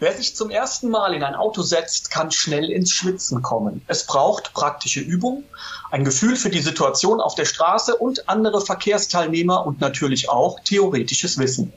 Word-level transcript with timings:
Wer 0.00 0.16
sich 0.16 0.34
zum 0.34 0.50
ersten 0.50 0.88
Mal 0.88 1.14
in 1.14 1.22
ein 1.22 1.36
Auto 1.36 1.62
setzt, 1.62 2.10
kann 2.10 2.32
schnell 2.32 2.70
ins 2.70 2.90
Schwitzen 2.90 3.42
kommen. 3.42 3.82
Es 3.86 4.04
braucht 4.06 4.52
praktische 4.52 5.00
Übung, 5.00 5.44
ein 5.90 6.04
Gefühl 6.04 6.36
für 6.36 6.50
die 6.50 6.60
Situation 6.60 7.20
auf 7.20 7.36
der 7.36 7.44
Straße 7.44 7.94
und 7.96 8.28
andere 8.28 8.60
Verkehrsteilnehmer 8.60 9.64
und 9.64 9.80
natürlich 9.80 10.28
auch 10.28 10.58
theoretisches 10.60 11.38
Wissen. 11.38 11.72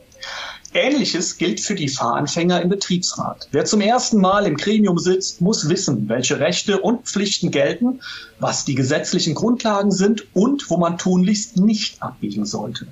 Ähnliches 0.73 1.37
gilt 1.37 1.59
für 1.59 1.75
die 1.75 1.89
Fahranfänger 1.89 2.61
im 2.61 2.69
Betriebsrat. 2.69 3.47
Wer 3.51 3.65
zum 3.65 3.81
ersten 3.81 4.19
Mal 4.19 4.45
im 4.45 4.57
Gremium 4.57 4.97
sitzt, 4.97 5.39
muss 5.39 5.69
wissen, 5.69 6.09
welche 6.09 6.39
Rechte 6.39 6.81
und 6.81 7.07
Pflichten 7.07 7.51
gelten, 7.51 8.01
was 8.39 8.65
die 8.65 8.75
gesetzlichen 8.75 9.35
Grundlagen 9.35 9.91
sind 9.91 10.25
und 10.35 10.69
wo 10.69 10.77
man 10.77 10.97
tunlichst 10.97 11.57
nicht 11.57 12.01
abbiegen 12.01 12.45
sollte. 12.45 12.87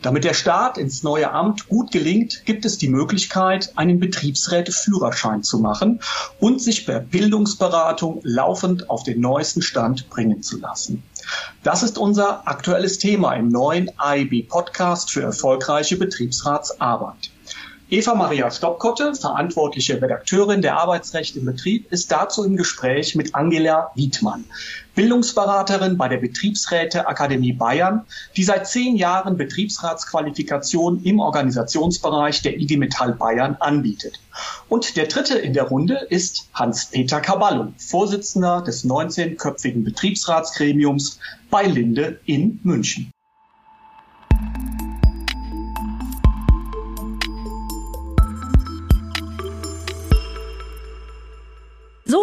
Damit 0.00 0.22
der 0.22 0.34
Start 0.34 0.78
ins 0.78 1.02
neue 1.02 1.32
Amt 1.32 1.68
gut 1.68 1.90
gelingt, 1.90 2.44
gibt 2.44 2.64
es 2.64 2.78
die 2.78 2.88
Möglichkeit, 2.88 3.72
einen 3.74 3.98
Betriebsräteführerschein 3.98 5.42
zu 5.42 5.58
machen 5.58 6.00
und 6.38 6.62
sich 6.62 6.86
per 6.86 7.00
Bildungsberatung 7.00 8.20
laufend 8.22 8.90
auf 8.90 9.02
den 9.02 9.20
neuesten 9.20 9.60
Stand 9.60 10.08
bringen 10.08 10.40
zu 10.42 10.60
lassen. 10.60 11.02
Das 11.64 11.82
ist 11.82 11.98
unser 11.98 12.46
aktuelles 12.46 12.98
Thema 12.98 13.34
im 13.34 13.48
neuen 13.48 13.90
AIB 13.98 14.48
Podcast 14.48 15.10
für 15.10 15.22
erfolgreiche 15.22 15.96
Betriebsratsarbeit. 15.96 17.30
Eva 17.90 18.14
Maria 18.14 18.50
Stoppkotte, 18.50 19.14
verantwortliche 19.14 20.02
Redakteurin 20.02 20.60
der 20.60 20.76
Arbeitsrecht 20.76 21.36
im 21.36 21.46
Betrieb, 21.46 21.90
ist 21.90 22.12
dazu 22.12 22.44
im 22.44 22.54
Gespräch 22.54 23.14
mit 23.14 23.34
Angela 23.34 23.92
Wiedmann, 23.94 24.44
Bildungsberaterin 24.94 25.96
bei 25.96 26.08
der 26.08 26.18
Betriebsräteakademie 26.18 27.54
Bayern, 27.54 28.04
die 28.36 28.44
seit 28.44 28.66
zehn 28.68 28.96
Jahren 28.96 29.38
Betriebsratsqualifikation 29.38 31.02
im 31.02 31.18
Organisationsbereich 31.18 32.42
der 32.42 32.58
IG 32.58 32.76
Metall 32.76 33.14
Bayern 33.14 33.56
anbietet. 33.58 34.20
Und 34.68 34.98
der 34.98 35.06
dritte 35.06 35.38
in 35.38 35.54
der 35.54 35.64
Runde 35.64 35.94
ist 36.10 36.46
Hans-Peter 36.52 37.22
Caballo, 37.22 37.72
Vorsitzender 37.78 38.60
des 38.60 38.84
19-köpfigen 38.84 39.82
Betriebsratsgremiums 39.82 41.20
bei 41.48 41.62
Linde 41.62 42.20
in 42.26 42.60
München. 42.64 43.10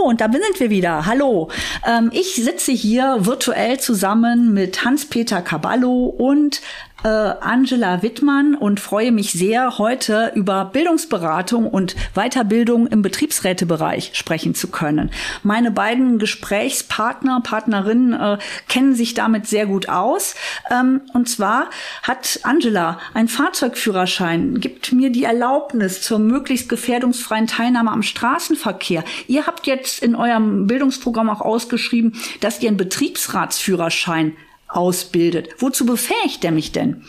Und 0.05 0.21
da 0.21 0.31
sind 0.31 0.59
wir 0.59 0.69
wieder. 0.69 1.05
Hallo. 1.05 1.49
Ähm, 1.85 2.11
ich 2.13 2.35
sitze 2.35 2.71
hier 2.71 3.17
virtuell 3.19 3.79
zusammen 3.79 4.53
mit 4.53 4.85
Hans-Peter 4.85 5.41
Caballo 5.41 6.05
und 6.05 6.61
äh, 7.05 7.07
Angela 7.07 8.01
Wittmann 8.01 8.55
und 8.55 8.79
freue 8.79 9.11
mich 9.11 9.31
sehr, 9.31 9.77
heute 9.77 10.31
über 10.33 10.65
Bildungsberatung 10.65 11.67
und 11.67 11.95
Weiterbildung 12.15 12.87
im 12.87 13.03
Betriebsrätebereich 13.03 14.11
sprechen 14.13 14.55
zu 14.55 14.69
können. 14.69 15.11
Meine 15.43 15.69
beiden 15.69 16.17
Gesprächspartner, 16.17 17.41
Partnerinnen 17.41 18.13
äh, 18.13 18.37
kennen 18.67 18.95
sich 18.95 19.13
damit 19.13 19.45
sehr 19.45 19.67
gut 19.67 19.87
aus. 19.87 20.35
Ähm, 20.71 21.01
und 21.13 21.29
zwar 21.29 21.69
hat 22.01 22.39
Angela 22.41 22.99
ein 23.13 23.27
Fahrzeugführerschein, 23.27 24.59
gibt 24.59 24.91
mir 24.91 25.11
die 25.11 25.25
Erlaubnis 25.25 26.01
zur 26.01 26.17
möglichst 26.17 26.69
gefährdungsfreien 26.69 27.45
Teilnahme 27.45 27.91
am 27.91 28.01
Straßenverkehr. 28.01 29.03
Ihr 29.27 29.45
habt 29.45 29.67
jetzt 29.67 30.01
in 30.01 30.15
eurem 30.15 30.65
Bildungsprogramm 30.65 31.29
auch 31.29 31.41
ausgeschrieben, 31.41 32.13
dass 32.39 32.61
ihr 32.63 32.69
einen 32.69 32.77
Betriebsratsführerschein 32.77 34.33
ausbildet. 34.75 35.49
Wozu 35.59 35.85
befähigt 35.85 36.43
er 36.43 36.51
mich 36.51 36.71
denn? 36.71 37.03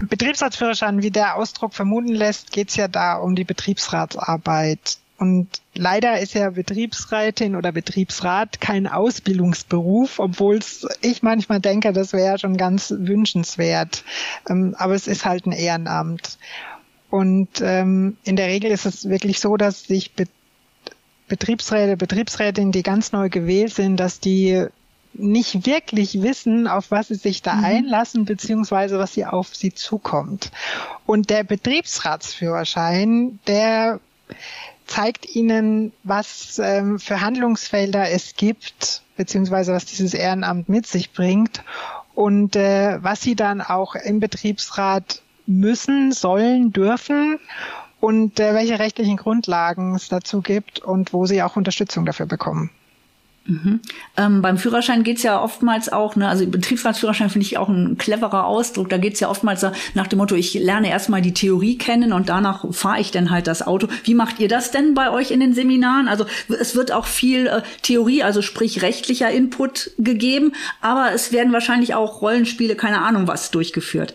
Betriebsratsführerschein, 0.00 1.02
wie 1.02 1.10
der 1.10 1.36
Ausdruck 1.36 1.74
vermuten 1.74 2.12
lässt, 2.12 2.52
geht 2.52 2.68
es 2.68 2.76
ja 2.76 2.88
da 2.88 3.16
um 3.16 3.34
die 3.34 3.44
Betriebsratsarbeit. 3.44 4.98
Und 5.18 5.48
leider 5.74 6.20
ist 6.20 6.34
ja 6.34 6.50
Betriebsrätin 6.50 7.56
oder 7.56 7.72
Betriebsrat 7.72 8.60
kein 8.60 8.86
Ausbildungsberuf, 8.86 10.18
obwohl 10.18 10.60
ich 11.00 11.22
manchmal 11.22 11.60
denke, 11.60 11.94
das 11.94 12.12
wäre 12.12 12.38
schon 12.38 12.58
ganz 12.58 12.92
wünschenswert. 12.94 14.04
Ähm, 14.48 14.74
aber 14.76 14.94
es 14.94 15.06
ist 15.06 15.24
halt 15.24 15.46
ein 15.46 15.52
Ehrenamt. 15.52 16.36
Und 17.08 17.48
ähm, 17.62 18.18
in 18.24 18.36
der 18.36 18.48
Regel 18.48 18.70
ist 18.70 18.84
es 18.84 19.08
wirklich 19.08 19.40
so, 19.40 19.56
dass 19.56 19.84
sich 19.84 20.12
Betriebsräte, 21.28 21.96
Betriebsrätinnen, 21.96 22.72
die 22.72 22.82
ganz 22.82 23.12
neu 23.12 23.30
gewählt 23.30 23.72
sind, 23.72 23.96
dass 23.96 24.20
die 24.20 24.66
nicht 25.18 25.66
wirklich 25.66 26.22
wissen, 26.22 26.66
auf 26.68 26.90
was 26.90 27.08
sie 27.08 27.14
sich 27.14 27.42
da 27.42 27.54
mhm. 27.54 27.64
einlassen, 27.64 28.24
beziehungsweise 28.24 28.98
was 28.98 29.14
sie 29.14 29.24
auf 29.26 29.54
sie 29.54 29.72
zukommt. 29.72 30.50
Und 31.06 31.30
der 31.30 31.44
Betriebsratsführerschein, 31.44 33.38
der 33.46 34.00
zeigt 34.86 35.34
ihnen, 35.34 35.92
was 36.04 36.60
ähm, 36.62 36.98
für 36.98 37.20
Handlungsfelder 37.20 38.10
es 38.10 38.36
gibt, 38.36 39.02
beziehungsweise 39.16 39.72
was 39.72 39.84
dieses 39.84 40.14
Ehrenamt 40.14 40.68
mit 40.68 40.86
sich 40.86 41.12
bringt 41.12 41.62
und 42.14 42.56
äh, 42.56 43.02
was 43.02 43.20
sie 43.20 43.34
dann 43.34 43.60
auch 43.60 43.94
im 43.94 44.20
Betriebsrat 44.20 45.22
müssen, 45.46 46.12
sollen, 46.12 46.72
dürfen 46.72 47.38
und 48.00 48.40
äh, 48.40 48.54
welche 48.54 48.78
rechtlichen 48.78 49.16
Grundlagen 49.16 49.94
es 49.94 50.08
dazu 50.08 50.40
gibt 50.40 50.78
und 50.78 51.12
wo 51.12 51.26
sie 51.26 51.42
auch 51.42 51.56
Unterstützung 51.56 52.04
dafür 52.04 52.26
bekommen. 52.26 52.70
Mhm. 53.46 53.80
Ähm, 54.16 54.42
beim 54.42 54.58
Führerschein 54.58 55.04
geht's 55.04 55.22
ja 55.22 55.40
oftmals 55.40 55.92
auch, 55.92 56.16
ne, 56.16 56.28
also 56.28 56.46
Betriebsratsführerschein 56.46 57.30
finde 57.30 57.46
ich 57.46 57.58
auch 57.58 57.68
ein 57.68 57.96
cleverer 57.96 58.44
Ausdruck. 58.44 58.88
Da 58.88 58.98
geht's 58.98 59.20
ja 59.20 59.28
oftmals 59.28 59.64
nach 59.94 60.06
dem 60.08 60.18
Motto, 60.18 60.34
ich 60.34 60.54
lerne 60.54 60.90
erstmal 60.90 61.22
die 61.22 61.34
Theorie 61.34 61.78
kennen 61.78 62.12
und 62.12 62.28
danach 62.28 62.64
fahre 62.72 63.00
ich 63.00 63.12
dann 63.12 63.30
halt 63.30 63.46
das 63.46 63.66
Auto. 63.66 63.88
Wie 64.04 64.14
macht 64.14 64.40
ihr 64.40 64.48
das 64.48 64.72
denn 64.72 64.94
bei 64.94 65.10
euch 65.10 65.30
in 65.30 65.40
den 65.40 65.54
Seminaren? 65.54 66.08
Also 66.08 66.26
es 66.48 66.74
wird 66.74 66.90
auch 66.92 67.06
viel 67.06 67.46
äh, 67.46 67.62
Theorie, 67.82 68.22
also 68.22 68.42
sprich 68.42 68.82
rechtlicher 68.82 69.30
Input 69.30 69.92
gegeben, 69.98 70.52
aber 70.80 71.12
es 71.12 71.32
werden 71.32 71.52
wahrscheinlich 71.52 71.94
auch 71.94 72.22
Rollenspiele, 72.22 72.74
keine 72.74 73.02
Ahnung 73.02 73.28
was, 73.28 73.50
durchgeführt. 73.50 74.14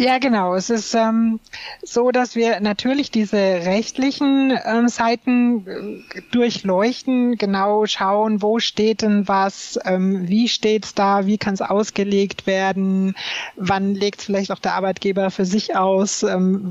Ja, 0.00 0.18
genau. 0.18 0.54
Es 0.54 0.70
ist 0.70 0.94
ähm, 0.94 1.40
so, 1.82 2.12
dass 2.12 2.36
wir 2.36 2.60
natürlich 2.60 3.10
diese 3.10 3.36
rechtlichen 3.36 4.56
ähm, 4.64 4.86
Seiten 4.86 5.66
äh, 5.66 6.22
durchleuchten, 6.30 7.34
genau 7.34 7.84
schauen, 7.84 8.40
wo 8.40 8.60
steht 8.60 9.02
denn 9.02 9.26
was, 9.26 9.76
ähm, 9.84 10.28
wie 10.28 10.46
steht's 10.46 10.94
da, 10.94 11.26
wie 11.26 11.36
kann 11.36 11.54
es 11.54 11.62
ausgelegt 11.62 12.46
werden, 12.46 13.16
wann 13.56 13.96
legt 13.96 14.22
vielleicht 14.22 14.52
auch 14.52 14.60
der 14.60 14.74
Arbeitgeber 14.74 15.32
für 15.32 15.44
sich 15.44 15.74
aus, 15.74 16.22
ähm, 16.22 16.70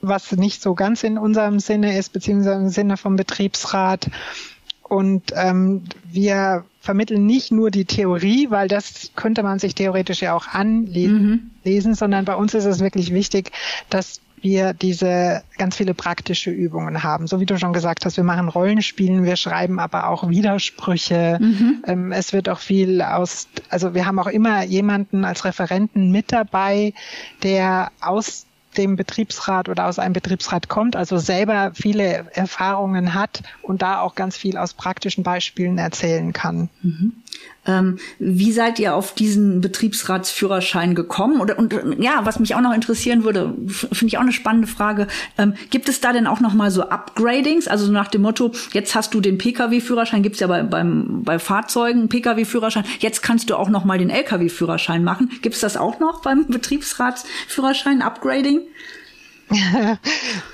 was 0.00 0.32
nicht 0.32 0.62
so 0.62 0.74
ganz 0.74 1.04
in 1.04 1.18
unserem 1.18 1.60
Sinne 1.60 1.98
ist, 1.98 2.14
beziehungsweise 2.14 2.56
im 2.62 2.70
Sinne 2.70 2.96
vom 2.96 3.16
Betriebsrat. 3.16 4.08
Und 4.94 5.32
ähm, 5.34 5.82
wir 6.04 6.64
vermitteln 6.80 7.26
nicht 7.26 7.50
nur 7.50 7.72
die 7.72 7.84
Theorie, 7.84 8.50
weil 8.50 8.68
das 8.68 9.10
könnte 9.16 9.42
man 9.42 9.58
sich 9.58 9.74
theoretisch 9.74 10.22
ja 10.22 10.34
auch 10.34 10.46
anlesen, 10.46 11.50
mhm. 11.64 11.94
sondern 11.94 12.24
bei 12.24 12.36
uns 12.36 12.54
ist 12.54 12.64
es 12.64 12.78
wirklich 12.78 13.12
wichtig, 13.12 13.50
dass 13.90 14.20
wir 14.40 14.72
diese 14.72 15.42
ganz 15.58 15.76
viele 15.76 15.94
praktische 15.94 16.50
Übungen 16.50 17.02
haben. 17.02 17.26
So 17.26 17.40
wie 17.40 17.46
du 17.46 17.58
schon 17.58 17.72
gesagt 17.72 18.04
hast, 18.04 18.18
wir 18.18 18.24
machen 18.24 18.48
Rollenspielen, 18.48 19.24
wir 19.24 19.36
schreiben 19.36 19.80
aber 19.80 20.08
auch 20.08 20.28
Widersprüche. 20.28 21.38
Mhm. 21.40 21.82
Ähm, 21.86 22.12
es 22.12 22.32
wird 22.32 22.48
auch 22.48 22.60
viel 22.60 23.02
aus, 23.02 23.48
also 23.70 23.94
wir 23.94 24.06
haben 24.06 24.20
auch 24.20 24.28
immer 24.28 24.62
jemanden 24.62 25.24
als 25.24 25.44
Referenten 25.44 26.12
mit 26.12 26.30
dabei, 26.30 26.92
der 27.42 27.90
aus 28.00 28.46
dem 28.74 28.96
Betriebsrat 28.96 29.68
oder 29.68 29.86
aus 29.86 29.98
einem 29.98 30.12
Betriebsrat 30.12 30.68
kommt, 30.68 30.96
also 30.96 31.18
selber 31.18 31.72
viele 31.74 32.26
Erfahrungen 32.34 33.14
hat 33.14 33.42
und 33.62 33.82
da 33.82 34.00
auch 34.00 34.14
ganz 34.14 34.36
viel 34.36 34.56
aus 34.56 34.74
praktischen 34.74 35.24
Beispielen 35.24 35.78
erzählen 35.78 36.32
kann. 36.32 36.68
Mhm. 36.82 37.12
Ähm, 37.66 37.98
wie 38.18 38.52
seid 38.52 38.78
ihr 38.78 38.94
auf 38.94 39.14
diesen 39.14 39.60
Betriebsratsführerschein 39.60 40.94
gekommen? 40.94 41.40
Oder, 41.40 41.58
und 41.58 41.74
ja, 41.98 42.20
was 42.24 42.38
mich 42.38 42.54
auch 42.54 42.60
noch 42.60 42.74
interessieren 42.74 43.24
würde, 43.24 43.54
finde 43.66 44.06
ich 44.06 44.18
auch 44.18 44.22
eine 44.22 44.32
spannende 44.32 44.66
Frage. 44.66 45.06
Ähm, 45.38 45.54
gibt 45.70 45.88
es 45.88 46.00
da 46.00 46.12
denn 46.12 46.26
auch 46.26 46.40
noch 46.40 46.52
mal 46.52 46.70
so 46.70 46.82
Upgradings? 46.82 47.66
Also 47.66 47.90
nach 47.90 48.08
dem 48.08 48.22
Motto, 48.22 48.52
jetzt 48.72 48.94
hast 48.94 49.14
du 49.14 49.20
den 49.20 49.38
Pkw-Führerschein, 49.38 50.22
gibt's 50.22 50.40
ja 50.40 50.46
bei, 50.46 50.62
beim, 50.62 51.22
bei 51.22 51.38
Fahrzeugen 51.38 52.08
Pkw-Führerschein, 52.08 52.84
jetzt 52.98 53.22
kannst 53.22 53.48
du 53.48 53.56
auch 53.56 53.70
noch 53.70 53.84
mal 53.84 53.98
den 53.98 54.10
Lkw-Führerschein 54.10 55.02
machen. 55.02 55.30
Gibt's 55.40 55.60
das 55.60 55.76
auch 55.76 56.00
noch 56.00 56.20
beim 56.20 56.46
Betriebsratsführerschein, 56.48 58.02
Upgrading? 58.02 58.60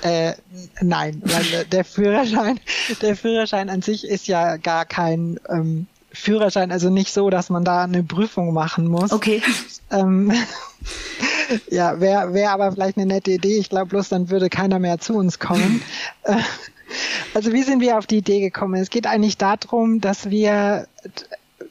äh, 0.01 0.33
nein, 0.81 1.21
weil 1.23 1.65
der 1.65 1.85
Führerschein, 1.85 2.59
der 3.01 3.15
Führerschein 3.15 3.69
an 3.69 3.81
sich 3.81 4.05
ist 4.05 4.27
ja 4.27 4.57
gar 4.57 4.85
kein 4.85 5.39
ähm, 5.49 5.87
Führerschein, 6.13 6.71
also 6.71 6.89
nicht 6.89 7.13
so, 7.13 7.29
dass 7.29 7.49
man 7.49 7.63
da 7.63 7.83
eine 7.83 8.03
Prüfung 8.03 8.53
machen 8.53 8.87
muss. 8.87 9.11
Okay. 9.11 9.41
Ähm, 9.89 10.31
ja, 11.69 11.99
wäre 11.99 12.33
wär 12.33 12.51
aber 12.51 12.71
vielleicht 12.71 12.97
eine 12.97 13.05
nette 13.05 13.31
Idee. 13.31 13.57
Ich 13.57 13.69
glaube 13.69 13.87
bloß, 13.87 14.09
dann 14.09 14.29
würde 14.29 14.49
keiner 14.49 14.79
mehr 14.79 14.99
zu 14.99 15.15
uns 15.15 15.39
kommen. 15.39 15.81
Äh, 16.23 16.37
also 17.33 17.53
wie 17.53 17.63
sind 17.63 17.81
wir 17.81 17.97
auf 17.97 18.05
die 18.05 18.17
Idee 18.17 18.41
gekommen? 18.41 18.75
Es 18.75 18.89
geht 18.89 19.07
eigentlich 19.07 19.37
darum, 19.37 20.01
dass 20.01 20.29
wir 20.29 20.87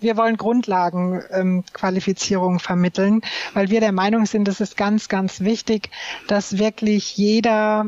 wir 0.00 0.16
wollen 0.16 0.38
Grundlagenqualifizierung 0.38 2.54
ähm, 2.54 2.60
vermitteln, 2.60 3.20
weil 3.52 3.68
wir 3.70 3.80
der 3.80 3.92
Meinung 3.92 4.26
sind, 4.26 4.48
es 4.48 4.60
ist 4.60 4.76
ganz, 4.76 5.08
ganz 5.08 5.40
wichtig, 5.40 5.90
dass 6.26 6.58
wirklich 6.58 7.16
jeder 7.16 7.86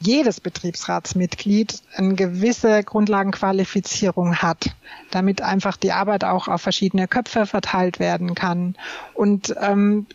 jedes 0.00 0.40
Betriebsratsmitglied 0.40 1.80
eine 1.94 2.14
gewisse 2.14 2.82
Grundlagenqualifizierung 2.82 4.36
hat, 4.36 4.74
damit 5.10 5.40
einfach 5.40 5.76
die 5.76 5.92
Arbeit 5.92 6.24
auch 6.24 6.48
auf 6.48 6.60
verschiedene 6.60 7.08
Köpfe 7.08 7.46
verteilt 7.46 7.98
werden 7.98 8.34
kann. 8.34 8.76
Und 9.14 9.54
ähm, 9.60 10.06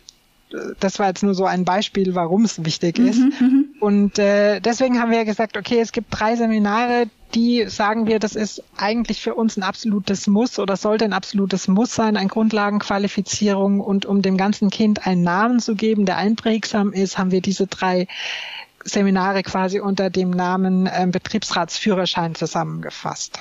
das 0.80 0.98
war 0.98 1.08
jetzt 1.08 1.22
nur 1.22 1.34
so 1.34 1.44
ein 1.44 1.64
Beispiel, 1.64 2.14
warum 2.14 2.44
es 2.44 2.64
wichtig 2.64 2.98
ist. 2.98 3.18
Mhm, 3.18 3.32
mhm, 3.40 3.64
und 3.80 4.18
äh, 4.18 4.60
deswegen 4.60 5.00
haben 5.00 5.10
wir 5.10 5.24
gesagt, 5.24 5.56
okay, 5.56 5.78
es 5.80 5.92
gibt 5.92 6.08
drei 6.10 6.36
Seminare, 6.36 7.06
die 7.34 7.66
sagen 7.68 8.06
wir, 8.06 8.18
das 8.18 8.34
ist 8.34 8.64
eigentlich 8.76 9.20
für 9.20 9.34
uns 9.34 9.56
ein 9.56 9.62
absolutes 9.62 10.26
Muss 10.26 10.58
oder 10.58 10.76
sollte 10.76 11.04
ein 11.04 11.12
absolutes 11.12 11.68
Muss 11.68 11.94
sein, 11.94 12.16
eine 12.16 12.28
Grundlagenqualifizierung. 12.28 13.80
Und 13.80 14.06
um 14.06 14.22
dem 14.22 14.36
ganzen 14.36 14.70
Kind 14.70 15.06
einen 15.06 15.22
Namen 15.22 15.60
zu 15.60 15.76
geben, 15.76 16.06
der 16.06 16.16
einprägsam 16.16 16.92
ist, 16.92 17.18
haben 17.18 17.30
wir 17.30 17.40
diese 17.40 17.68
drei 17.68 18.08
Seminare 18.84 19.42
quasi 19.42 19.80
unter 19.80 20.10
dem 20.10 20.30
Namen 20.30 20.86
äh, 20.86 21.06
Betriebsratsführerschein 21.10 22.34
zusammengefasst. 22.34 23.40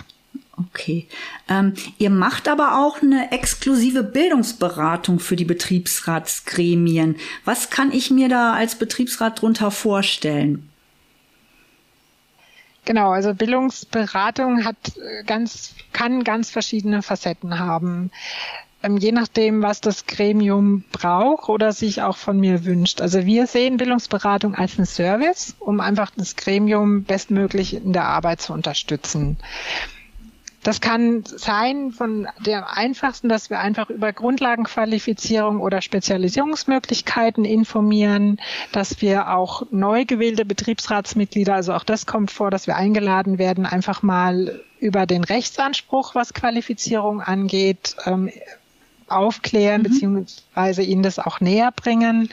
Okay. 0.57 1.07
Ähm, 1.47 1.73
ihr 1.97 2.09
macht 2.09 2.47
aber 2.49 2.79
auch 2.79 3.01
eine 3.01 3.31
exklusive 3.31 4.03
Bildungsberatung 4.03 5.19
für 5.19 5.35
die 5.35 5.45
Betriebsratsgremien. 5.45 7.15
Was 7.45 7.69
kann 7.69 7.91
ich 7.91 8.11
mir 8.11 8.27
da 8.27 8.53
als 8.53 8.75
Betriebsrat 8.75 9.41
drunter 9.41 9.71
vorstellen? 9.71 10.69
Genau, 12.85 13.11
also 13.11 13.33
Bildungsberatung 13.33 14.65
hat 14.65 14.97
äh, 14.97 15.23
ganz, 15.23 15.75
kann 15.93 16.23
ganz 16.23 16.49
verschiedene 16.49 17.01
Facetten 17.01 17.59
haben. 17.59 18.11
Ähm, 18.81 18.97
je 18.97 19.11
nachdem, 19.11 19.61
was 19.61 19.81
das 19.81 20.05
Gremium 20.05 20.83
braucht 20.91 21.49
oder 21.49 21.73
sich 21.73 22.01
auch 22.01 22.17
von 22.17 22.39
mir 22.39 22.65
wünscht. 22.65 23.01
Also 23.01 23.25
wir 23.25 23.45
sehen 23.45 23.77
Bildungsberatung 23.77 24.55
als 24.55 24.77
einen 24.77 24.85
Service, 24.85 25.55
um 25.59 25.81
einfach 25.81 26.11
das 26.15 26.35
Gremium 26.35 27.03
bestmöglich 27.03 27.73
in 27.73 27.91
der 27.91 28.05
Arbeit 28.05 28.41
zu 28.41 28.53
unterstützen. 28.53 29.37
Das 30.63 30.81
kann 30.81 31.23
sein 31.25 31.91
von 31.91 32.27
der 32.45 32.75
einfachsten, 32.75 33.29
dass 33.29 33.49
wir 33.49 33.59
einfach 33.59 33.89
über 33.89 34.11
Grundlagenqualifizierung 34.11 35.61
oder 35.61 35.81
Spezialisierungsmöglichkeiten 35.81 37.45
informieren, 37.45 38.39
dass 38.73 39.01
wir 39.01 39.33
auch 39.33 39.63
neu 39.71 40.03
gewählte 40.03 40.43
Betriebsratsmitglieder, 40.43 41.55
also 41.55 41.73
auch 41.73 41.85
das 41.85 42.05
kommt 42.05 42.31
vor, 42.31 42.51
dass 42.51 42.67
wir 42.67 42.75
eingeladen 42.75 43.37
werden, 43.37 43.65
einfach 43.65 44.03
mal 44.03 44.59
über 44.79 45.05
den 45.05 45.23
Rechtsanspruch, 45.23 46.13
was 46.15 46.33
Qualifizierung 46.33 47.21
angeht, 47.21 47.95
ähm, 48.05 48.29
aufklären, 49.11 49.81
mhm. 49.81 49.83
beziehungsweise 49.83 50.83
ihnen 50.83 51.03
das 51.03 51.19
auch 51.19 51.39
näher 51.39 51.71
bringen. 51.71 52.29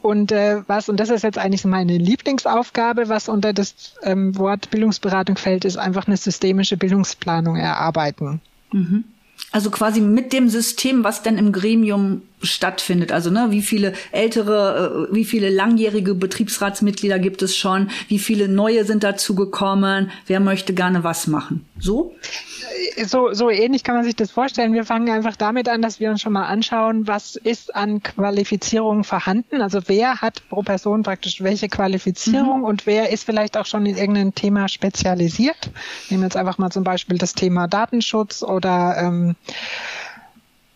Und 0.00 0.30
äh, 0.30 0.62
was, 0.68 0.88
und 0.88 0.98
das 1.00 1.10
ist 1.10 1.22
jetzt 1.22 1.38
eigentlich 1.38 1.64
meine 1.64 1.98
Lieblingsaufgabe, 1.98 3.08
was 3.08 3.28
unter 3.28 3.52
das 3.52 3.94
ähm, 4.02 4.36
Wort 4.38 4.70
Bildungsberatung 4.70 5.36
fällt, 5.36 5.64
ist 5.64 5.76
einfach 5.76 6.06
eine 6.06 6.16
systemische 6.16 6.76
Bildungsplanung 6.76 7.56
erarbeiten. 7.56 8.40
Mhm. 8.72 9.04
Also 9.50 9.70
quasi 9.70 10.00
mit 10.00 10.32
dem 10.32 10.48
System, 10.48 11.04
was 11.04 11.22
denn 11.22 11.38
im 11.38 11.52
Gremium 11.52 12.22
stattfindet. 12.42 13.12
Also 13.12 13.30
ne, 13.30 13.48
wie 13.50 13.62
viele 13.62 13.92
ältere, 14.12 15.08
äh, 15.10 15.14
wie 15.14 15.24
viele 15.24 15.50
langjährige 15.50 16.14
Betriebsratsmitglieder 16.14 17.18
gibt 17.18 17.42
es 17.42 17.56
schon? 17.56 17.90
Wie 18.08 18.18
viele 18.18 18.48
neue 18.48 18.84
sind 18.84 19.04
dazu 19.04 19.34
gekommen? 19.34 20.10
Wer 20.26 20.40
möchte 20.40 20.74
gerne 20.74 21.04
was 21.04 21.26
machen? 21.26 21.64
So? 21.78 22.14
So, 23.04 23.32
so 23.32 23.50
ähnlich 23.50 23.82
kann 23.82 23.96
man 23.96 24.04
sich 24.04 24.16
das 24.16 24.30
vorstellen. 24.30 24.72
Wir 24.72 24.84
fangen 24.84 25.10
einfach 25.10 25.36
damit 25.36 25.68
an, 25.68 25.82
dass 25.82 26.00
wir 26.00 26.10
uns 26.10 26.20
schon 26.20 26.32
mal 26.32 26.46
anschauen, 26.46 27.06
was 27.06 27.36
ist 27.36 27.74
an 27.74 28.02
Qualifizierung 28.02 29.04
vorhanden. 29.04 29.62
Also 29.62 29.80
wer 29.86 30.20
hat 30.20 30.42
pro 30.48 30.62
Person 30.62 31.02
praktisch 31.02 31.42
welche 31.42 31.68
Qualifizierung 31.68 32.58
mhm. 32.58 32.64
und 32.64 32.86
wer 32.86 33.10
ist 33.10 33.24
vielleicht 33.24 33.56
auch 33.56 33.66
schon 33.66 33.86
in 33.86 33.96
irgendeinem 33.96 34.34
Thema 34.34 34.68
spezialisiert. 34.68 35.70
Nehmen 36.10 36.22
wir 36.22 36.26
jetzt 36.26 36.36
einfach 36.36 36.58
mal 36.58 36.70
zum 36.70 36.84
Beispiel 36.84 37.18
das 37.18 37.34
Thema 37.34 37.66
Datenschutz 37.68 38.42
oder 38.42 38.96
ähm, 38.98 39.36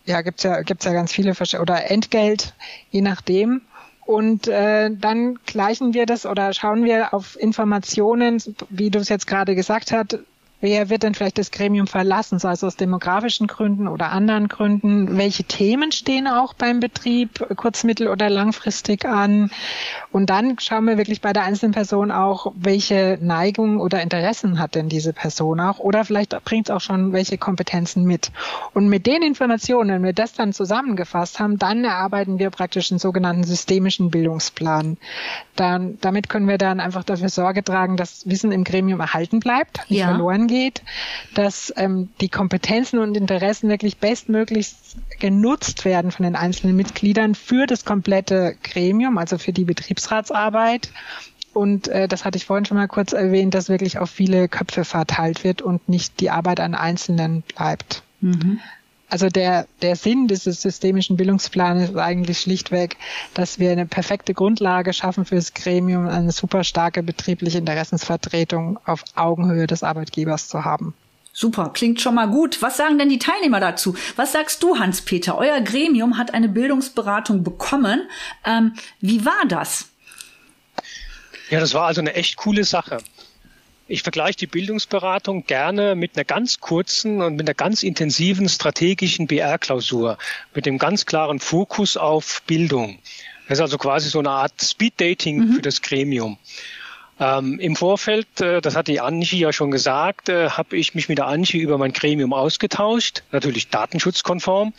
ja, 0.05 0.21
gibt's 0.21 0.43
ja, 0.43 0.61
gibt's 0.61 0.85
ja 0.85 0.93
ganz 0.93 1.11
viele 1.11 1.33
oder 1.59 1.89
Entgelt, 1.89 2.53
je 2.89 3.01
nachdem. 3.01 3.61
Und 4.05 4.47
äh, 4.47 4.91
dann 4.91 5.39
gleichen 5.45 5.93
wir 5.93 6.05
das 6.05 6.25
oder 6.25 6.53
schauen 6.53 6.83
wir 6.83 7.13
auf 7.13 7.39
Informationen, 7.39 8.41
wie 8.69 8.89
du 8.89 8.99
es 8.99 9.07
jetzt 9.07 9.27
gerade 9.27 9.55
gesagt 9.55 9.93
hast, 9.93 10.19
Wer 10.63 10.89
wird 10.89 11.03
denn 11.03 11.13
vielleicht 11.13 11.37
das 11.39 11.51
Gremium 11.51 11.87
verlassen, 11.87 12.39
sei 12.39 12.53
es 12.53 12.63
aus 12.63 12.77
demografischen 12.77 13.47
Gründen 13.47 13.89
oder 13.89 14.13
anderen 14.13 14.47
Gründen? 14.47 15.17
Welche 15.17 15.43
Themen 15.43 15.91
stehen 15.91 16.25
auch 16.25 16.53
beim 16.53 16.79
Betrieb 16.79 17.45
kurz-, 17.57 17.83
mittel- 17.83 18.07
oder 18.07 18.29
langfristig 18.29 19.03
an? 19.03 19.51
Und 20.13 20.29
dann 20.29 20.57
schauen 20.59 20.85
wir 20.85 20.97
wirklich 20.97 21.19
bei 21.19 21.33
der 21.33 21.43
einzelnen 21.43 21.73
Person 21.73 22.11
auch, 22.11 22.53
welche 22.55 23.17
Neigungen 23.19 23.81
oder 23.81 24.01
Interessen 24.01 24.57
hat 24.57 24.75
denn 24.75 24.87
diese 24.87 25.11
Person 25.11 25.59
auch? 25.59 25.79
Oder 25.79 26.05
vielleicht 26.05 26.41
bringt 26.45 26.69
es 26.69 26.73
auch 26.73 26.79
schon 26.79 27.11
welche 27.11 27.37
Kompetenzen 27.37 28.05
mit. 28.05 28.31
Und 28.73 28.87
mit 28.87 29.05
den 29.05 29.21
Informationen, 29.21 29.89
wenn 29.89 30.03
wir 30.05 30.13
das 30.13 30.31
dann 30.31 30.53
zusammengefasst 30.53 31.41
haben, 31.41 31.59
dann 31.59 31.83
erarbeiten 31.83 32.39
wir 32.39 32.51
praktisch 32.51 32.89
einen 32.89 32.99
sogenannten 32.99 33.43
systemischen 33.43 34.11
Bildungsplan. 34.11 34.95
Dann, 35.57 35.97
damit 35.99 36.29
können 36.29 36.47
wir 36.47 36.57
dann 36.57 36.79
einfach 36.79 37.03
dafür 37.03 37.27
Sorge 37.27 37.65
tragen, 37.65 37.97
dass 37.97 38.29
Wissen 38.29 38.53
im 38.53 38.63
Gremium 38.63 39.01
erhalten 39.01 39.41
bleibt, 39.41 39.89
nicht 39.89 39.99
ja. 39.99 40.07
verloren 40.07 40.47
geht 40.47 40.52
angeht, 40.53 40.83
dass 41.33 41.73
ähm, 41.77 42.09
die 42.21 42.29
Kompetenzen 42.29 42.99
und 42.99 43.17
Interessen 43.17 43.69
wirklich 43.69 43.97
bestmöglichst 43.97 44.97
genutzt 45.19 45.85
werden 45.85 46.11
von 46.11 46.23
den 46.23 46.35
einzelnen 46.35 46.75
Mitgliedern 46.75 47.35
für 47.35 47.65
das 47.65 47.85
komplette 47.85 48.55
Gremium, 48.63 49.17
also 49.17 49.37
für 49.37 49.53
die 49.53 49.65
Betriebsratsarbeit. 49.65 50.91
Und 51.53 51.87
äh, 51.87 52.07
das 52.07 52.25
hatte 52.25 52.37
ich 52.37 52.45
vorhin 52.45 52.65
schon 52.65 52.77
mal 52.77 52.87
kurz 52.87 53.13
erwähnt, 53.13 53.53
dass 53.53 53.69
wirklich 53.69 53.97
auf 53.99 54.09
viele 54.09 54.47
Köpfe 54.47 54.85
verteilt 54.85 55.43
wird 55.43 55.61
und 55.61 55.87
nicht 55.89 56.19
die 56.19 56.29
Arbeit 56.29 56.59
an 56.59 56.75
Einzelnen 56.75 57.41
bleibt. 57.41 58.03
Mhm. 58.21 58.59
Also 59.13 59.29
der, 59.29 59.67
der 59.83 59.95
Sinn 59.95 60.27
dieses 60.27 60.63
systemischen 60.63 61.17
Bildungsplans 61.17 61.91
ist 61.91 61.95
eigentlich 61.97 62.39
schlichtweg, 62.39 62.97
dass 63.35 63.59
wir 63.59 63.69
eine 63.69 63.85
perfekte 63.85 64.33
Grundlage 64.33 64.91
schaffen 64.91 65.23
für 65.23 65.35
das 65.35 65.53
Gremium, 65.53 66.07
eine 66.07 66.31
super 66.31 66.63
starke 66.63 67.03
betriebliche 67.03 67.59
Interessensvertretung 67.59 68.79
auf 68.85 69.03
Augenhöhe 69.13 69.67
des 69.67 69.83
Arbeitgebers 69.83 70.47
zu 70.47 70.65
haben. 70.65 70.95
Super, 71.31 71.69
klingt 71.75 72.01
schon 72.01 72.15
mal 72.15 72.27
gut. 72.27 72.63
Was 72.63 72.77
sagen 72.77 72.97
denn 72.97 73.09
die 73.09 73.19
Teilnehmer 73.19 73.59
dazu? 73.59 73.95
Was 74.15 74.31
sagst 74.31 74.63
du, 74.63 74.79
Hans-Peter? 74.79 75.37
Euer 75.37 75.61
Gremium 75.61 76.17
hat 76.17 76.33
eine 76.33 76.49
Bildungsberatung 76.49 77.43
bekommen. 77.43 78.09
Ähm, 78.43 78.73
wie 78.99 79.23
war 79.25 79.45
das? 79.47 79.89
Ja, 81.51 81.59
das 81.59 81.75
war 81.75 81.85
also 81.85 82.01
eine 82.01 82.15
echt 82.15 82.37
coole 82.37 82.63
Sache. 82.63 82.97
Ich 83.87 84.01
vergleiche 84.01 84.37
die 84.37 84.47
Bildungsberatung 84.47 85.45
gerne 85.45 85.95
mit 85.95 86.15
einer 86.15 86.23
ganz 86.23 86.59
kurzen 86.59 87.21
und 87.21 87.35
mit 87.35 87.47
einer 87.47 87.53
ganz 87.53 87.83
intensiven 87.83 88.47
strategischen 88.47 89.27
BR-Klausur, 89.27 90.17
mit 90.53 90.65
dem 90.65 90.77
ganz 90.77 91.05
klaren 91.05 91.39
Fokus 91.39 91.97
auf 91.97 92.41
Bildung. 92.47 92.99
Das 93.47 93.57
ist 93.57 93.61
also 93.61 93.77
quasi 93.77 94.09
so 94.09 94.19
eine 94.19 94.29
Art 94.29 94.61
Speed-Dating 94.61 95.37
mhm. 95.37 95.53
für 95.55 95.61
das 95.61 95.81
Gremium. 95.81 96.37
Ähm, 97.19 97.59
Im 97.59 97.75
Vorfeld, 97.75 98.41
äh, 98.41 98.61
das 98.61 98.75
hat 98.75 98.87
die 98.87 99.01
Anchi 99.01 99.37
ja 99.37 99.51
schon 99.51 99.69
gesagt, 99.69 100.29
äh, 100.29 100.49
habe 100.49 100.77
ich 100.77 100.95
mich 100.95 101.09
mit 101.09 101.17
der 101.17 101.27
Anchi 101.27 101.59
über 101.59 101.77
mein 101.77 101.93
Gremium 101.93 102.33
ausgetauscht, 102.33 103.23
natürlich 103.31 103.69
datenschutzkonform. 103.69 104.73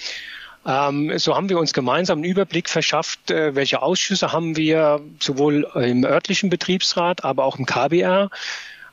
Ähm, 0.67 1.19
so 1.19 1.37
haben 1.37 1.51
wir 1.51 1.59
uns 1.59 1.75
gemeinsam 1.75 2.19
einen 2.19 2.25
Überblick 2.25 2.71
verschafft, 2.71 3.31
äh, 3.31 3.55
welche 3.55 3.83
Ausschüsse 3.83 4.33
haben 4.33 4.57
wir 4.57 5.01
sowohl 5.21 5.71
im 5.75 6.05
örtlichen 6.05 6.49
Betriebsrat, 6.49 7.23
aber 7.23 7.45
auch 7.45 7.59
im 7.59 7.67
KBR. 7.67 8.31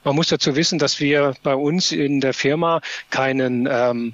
Man 0.03 0.15
muss 0.15 0.29
dazu 0.29 0.55
wissen, 0.55 0.79
dass 0.79 0.99
wir 0.99 1.35
bei 1.43 1.55
uns 1.55 1.91
in 1.91 2.21
der 2.21 2.33
Firma 2.33 2.81
keinen 3.09 3.67
ähm, 3.71 4.13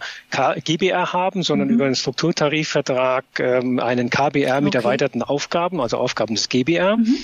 GBR 0.63 1.13
haben, 1.13 1.43
sondern 1.43 1.69
mhm. 1.69 1.73
über 1.75 1.85
einen 1.85 1.95
Strukturtarifvertrag 1.95 3.25
ähm, 3.39 3.79
einen 3.79 4.09
KBR 4.09 4.61
mit 4.61 4.75
okay. 4.75 4.83
erweiterten 4.83 5.23
Aufgaben, 5.23 5.79
also 5.79 5.97
Aufgaben 5.97 6.35
des 6.35 6.49
GBR. 6.49 6.97
Mhm. 6.97 7.17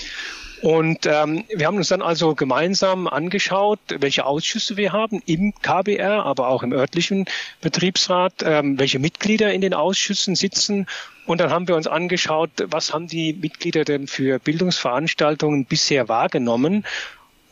Und 0.63 1.05
ähm, 1.07 1.43
wir 1.53 1.67
haben 1.67 1.75
uns 1.75 1.89
dann 1.89 2.01
also 2.01 2.35
gemeinsam 2.35 3.09
angeschaut, 3.09 3.79
welche 3.99 4.25
Ausschüsse 4.25 4.77
wir 4.77 4.93
haben 4.93 5.21
im 5.25 5.53
KBR, 5.61 6.25
aber 6.25 6.47
auch 6.47 6.63
im 6.63 6.71
örtlichen 6.71 7.25
Betriebsrat, 7.59 8.35
ähm, 8.45 8.79
welche 8.79 8.97
Mitglieder 8.97 9.51
in 9.51 9.59
den 9.59 9.73
Ausschüssen 9.73 10.35
sitzen. 10.35 10.87
Und 11.25 11.41
dann 11.41 11.49
haben 11.49 11.67
wir 11.67 11.75
uns 11.75 11.87
angeschaut, 11.87 12.51
was 12.67 12.93
haben 12.93 13.07
die 13.07 13.33
Mitglieder 13.33 13.83
denn 13.83 14.07
für 14.07 14.39
Bildungsveranstaltungen 14.39 15.65
bisher 15.65 16.07
wahrgenommen 16.07 16.85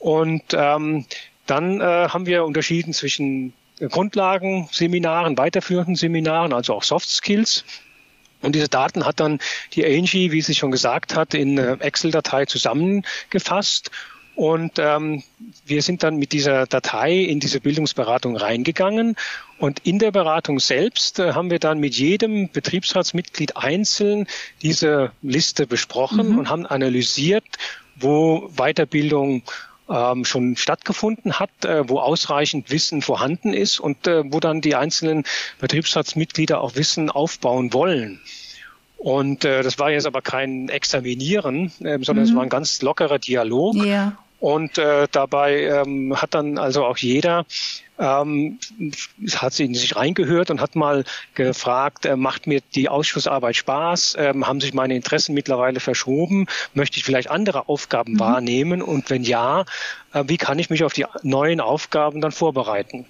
und 0.01 0.41
ähm, 0.53 1.05
dann 1.45 1.79
äh, 1.79 1.83
haben 1.83 2.25
wir 2.25 2.43
unterschieden 2.43 2.91
zwischen 2.91 3.53
Grundlagenseminaren, 3.79 5.37
weiterführenden 5.37 5.95
Seminaren, 5.95 6.53
also 6.53 6.73
auch 6.73 6.83
Soft 6.83 7.07
Skills. 7.07 7.63
Und 8.41 8.55
diese 8.55 8.67
Daten 8.67 9.05
hat 9.05 9.19
dann 9.19 9.39
die 9.73 9.85
Angie, 9.85 10.31
wie 10.31 10.41
sie 10.41 10.55
schon 10.55 10.71
gesagt 10.71 11.15
hat, 11.15 11.35
in 11.35 11.59
Excel-Datei 11.59 12.45
zusammengefasst. 12.45 13.91
Und 14.33 14.79
ähm, 14.79 15.21
wir 15.67 15.83
sind 15.83 16.01
dann 16.01 16.15
mit 16.15 16.31
dieser 16.31 16.65
Datei 16.65 17.17
in 17.17 17.39
diese 17.39 17.59
Bildungsberatung 17.59 18.37
reingegangen. 18.37 19.15
Und 19.59 19.85
in 19.85 19.99
der 19.99 20.11
Beratung 20.11 20.59
selbst 20.59 21.19
äh, 21.19 21.33
haben 21.33 21.51
wir 21.51 21.59
dann 21.59 21.79
mit 21.79 21.95
jedem 21.95 22.49
Betriebsratsmitglied 22.49 23.55
einzeln 23.55 24.25
diese 24.63 25.11
Liste 25.21 25.67
besprochen 25.67 26.31
mhm. 26.31 26.39
und 26.39 26.49
haben 26.49 26.65
analysiert, 26.65 27.45
wo 27.97 28.49
Weiterbildung 28.55 29.43
ähm, 29.91 30.25
schon 30.25 30.55
stattgefunden 30.55 31.39
hat, 31.39 31.65
äh, 31.65 31.87
wo 31.87 31.99
ausreichend 31.99 32.71
Wissen 32.71 33.01
vorhanden 33.01 33.53
ist 33.53 33.79
und 33.79 34.07
äh, 34.07 34.23
wo 34.31 34.39
dann 34.39 34.61
die 34.61 34.75
einzelnen 34.75 35.23
Betriebsratsmitglieder 35.59 36.61
auch 36.61 36.75
Wissen 36.75 37.09
aufbauen 37.09 37.73
wollen. 37.73 38.19
Und 38.97 39.45
äh, 39.45 39.63
das 39.63 39.79
war 39.79 39.91
jetzt 39.91 40.05
aber 40.05 40.21
kein 40.21 40.69
Examinieren, 40.69 41.71
äh, 41.79 41.97
sondern 42.01 42.25
mhm. 42.25 42.29
es 42.29 42.35
war 42.35 42.43
ein 42.43 42.49
ganz 42.49 42.81
lockerer 42.81 43.19
Dialog. 43.19 43.75
Ja. 43.77 44.17
Und 44.41 44.77
äh, 44.79 45.07
dabei 45.11 45.61
ähm, 45.65 46.19
hat 46.19 46.33
dann 46.33 46.57
also 46.57 46.83
auch 46.83 46.97
jeder 46.97 47.45
ähm, 48.01 48.57
hat 49.35 49.53
sie 49.53 49.65
in 49.65 49.75
sich 49.75 49.95
reingehört 49.95 50.49
und 50.49 50.59
hat 50.59 50.75
mal 50.75 51.03
gefragt, 51.35 52.05
äh, 52.05 52.15
macht 52.15 52.47
mir 52.47 52.61
die 52.73 52.89
Ausschussarbeit 52.89 53.55
Spaß? 53.55 54.15
Ähm, 54.17 54.47
haben 54.47 54.59
sich 54.59 54.73
meine 54.73 54.95
Interessen 54.95 55.35
mittlerweile 55.35 55.79
verschoben? 55.79 56.47
Möchte 56.73 56.97
ich 56.97 57.03
vielleicht 57.03 57.29
andere 57.29 57.69
Aufgaben 57.69 58.13
mhm. 58.13 58.19
wahrnehmen? 58.19 58.81
Und 58.81 59.11
wenn 59.11 59.23
ja, 59.23 59.65
äh, 60.13 60.23
wie 60.25 60.37
kann 60.37 60.57
ich 60.57 60.71
mich 60.71 60.83
auf 60.83 60.93
die 60.93 61.05
neuen 61.21 61.61
Aufgaben 61.61 62.21
dann 62.21 62.31
vorbereiten? 62.31 63.05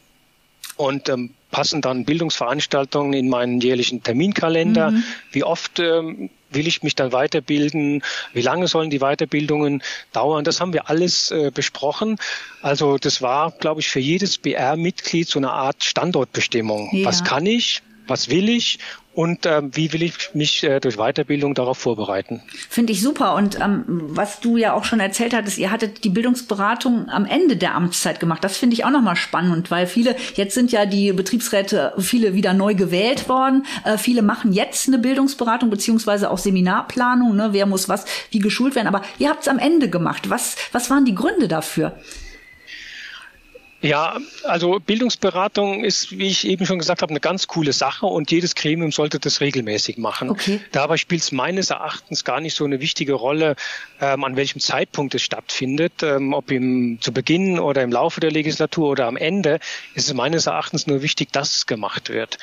Und 0.76 1.08
ähm, 1.08 1.32
passen 1.52 1.82
dann 1.82 2.04
Bildungsveranstaltungen 2.04 3.14
in 3.14 3.30
meinen 3.30 3.62
jährlichen 3.62 4.04
Terminkalender? 4.04 4.92
Mhm. 4.92 5.04
Wie 5.32 5.46
oft 5.46 5.80
ähm, 5.80 6.30
will 6.51 6.67
ich 6.67 6.84
mich 6.84 6.96
dann 6.96 7.12
weiterbilden? 7.12 8.03
Wie 8.34 8.41
lange 8.41 8.67
sollen 8.67 8.89
die 8.89 9.00
Weiterbildungen 9.00 9.81
dauern? 10.13 10.43
Das 10.43 10.62
haben 10.62 10.74
wir 10.74 10.89
alles 10.89 11.31
äh, 11.31 11.51
besprochen. 11.53 12.17
Also 12.62 12.98
das 12.98 13.22
war, 13.22 13.51
glaube 13.51 13.81
ich, 13.81 13.89
für 13.89 14.00
jedes 14.00 14.38
BR-Mitglied 14.38 15.27
so 15.27 15.39
eine 15.39 15.51
Art 15.51 15.84
Standortbestimmung. 15.84 16.89
Ja. 16.93 17.05
Was 17.05 17.24
kann 17.24 17.46
ich? 17.46 17.81
Was 18.08 18.29
will 18.29 18.50
ich? 18.50 18.79
Und 19.13 19.46
äh, 19.46 19.62
wie 19.72 19.91
will 19.91 20.03
ich 20.03 20.34
mich 20.34 20.63
äh, 20.63 20.80
durch 20.80 20.96
Weiterbildung 20.96 21.53
darauf 21.53 21.77
vorbereiten. 21.77 22.41
Finde 22.70 22.94
ich 22.94 23.01
super. 23.01 23.36
Und 23.36 23.60
ähm, 23.60 23.84
was 23.88 24.39
du 24.39 24.58
ja 24.58 24.74
auch 24.74 24.86
schon 24.86 25.00
erzählt 25.00 25.34
hattest, 25.34 25.58
ihr 25.58 25.72
hattet 25.72 26.03
die 26.03 26.10
Bildungsberatung 26.10 27.10
am 27.10 27.25
Ende 27.25 27.58
der 27.58 27.75
Amtszeit 27.75 28.20
gemacht. 28.20 28.44
Das 28.44 28.58
finde 28.58 28.75
ich 28.75 28.86
auch 28.86 28.89
nochmal 28.89 29.18
spannend, 29.18 29.70
weil 29.70 29.86
viele, 29.88 30.15
jetzt 30.36 30.53
sind 30.53 30.72
ja 30.72 30.86
die 30.86 31.12
Betriebsräte 31.12 31.94
viele 31.98 32.34
wieder 32.36 32.53
neu 32.53 32.74
gewählt 32.74 33.27
worden. 33.27 33.65
Äh, 33.84 33.98
viele 33.98 34.22
machen 34.22 34.53
jetzt 34.53 34.88
eine 34.88 34.98
Bildungsberatung 34.98 35.70
beziehungsweise 35.70 36.32
auch 36.32 36.38
Seminarplanung, 36.38 37.36
ne? 37.36 37.50
wer 37.51 37.65
muss 37.65 37.89
was 37.89 38.06
wie 38.30 38.39
geschult 38.39 38.75
werden. 38.75 38.88
Aber 38.88 39.01
ihr 39.20 39.30
habt 39.30 39.41
es 39.41 39.48
am 39.50 39.60
Ende 39.60 39.89
gemacht. 39.89 40.30
Was, 40.30 40.56
was 40.72 40.89
waren 40.89 41.03
die 41.03 41.15
Gründe 41.15 41.48
dafür? 41.48 41.98
Ja, 43.82 44.18
also 44.44 44.80
Bildungsberatung 44.80 45.84
ist, 45.84 46.12
wie 46.12 46.28
ich 46.28 46.48
eben 46.48 46.68
schon 46.68 46.78
gesagt 46.78 47.02
habe, 47.02 47.10
eine 47.10 47.20
ganz 47.20 47.48
coole 47.48 47.74
Sache 47.74 48.06
und 48.06 48.30
jedes 48.30 48.54
Gremium 48.54 48.92
sollte 48.92 49.20
das 49.20 49.42
regelmäßig 49.42 49.98
machen. 49.98 50.30
Okay. 50.30 50.60
Dabei 50.72 50.98
spielt 50.98 51.22
es 51.22 51.32
meines 51.32 51.72
Erachtens 51.72 52.24
gar 52.24 52.42
nicht 52.42 52.56
so 52.56 52.64
eine 52.64 52.80
wichtige 52.80 53.14
Rolle, 53.14 53.56
ähm, 54.00 54.24
an 54.24 54.36
welchem 54.36 54.60
Zeitpunkt 54.60 55.16
es 55.16 55.24
stattfindet, 55.24 56.04
ähm, 56.04 56.34
ob 56.34 56.52
im, 56.52 57.00
zu 57.02 57.12
Beginn 57.12 57.60
oder 57.60 57.82
im 57.82 57.92
Laufe 57.92 58.20
der 58.20 58.30
Legislatur 58.30 58.90
oder 58.90 59.08
am 59.08 59.18
Ende, 59.18 59.60
ist 59.96 60.08
es 60.08 60.14
meines 60.14 60.46
Erachtens 60.46 60.86
nur 60.86 61.02
wichtig, 61.02 61.32
dass 61.32 61.56
es 61.56 61.66
gemacht 61.66 62.10
wird. 62.10 62.38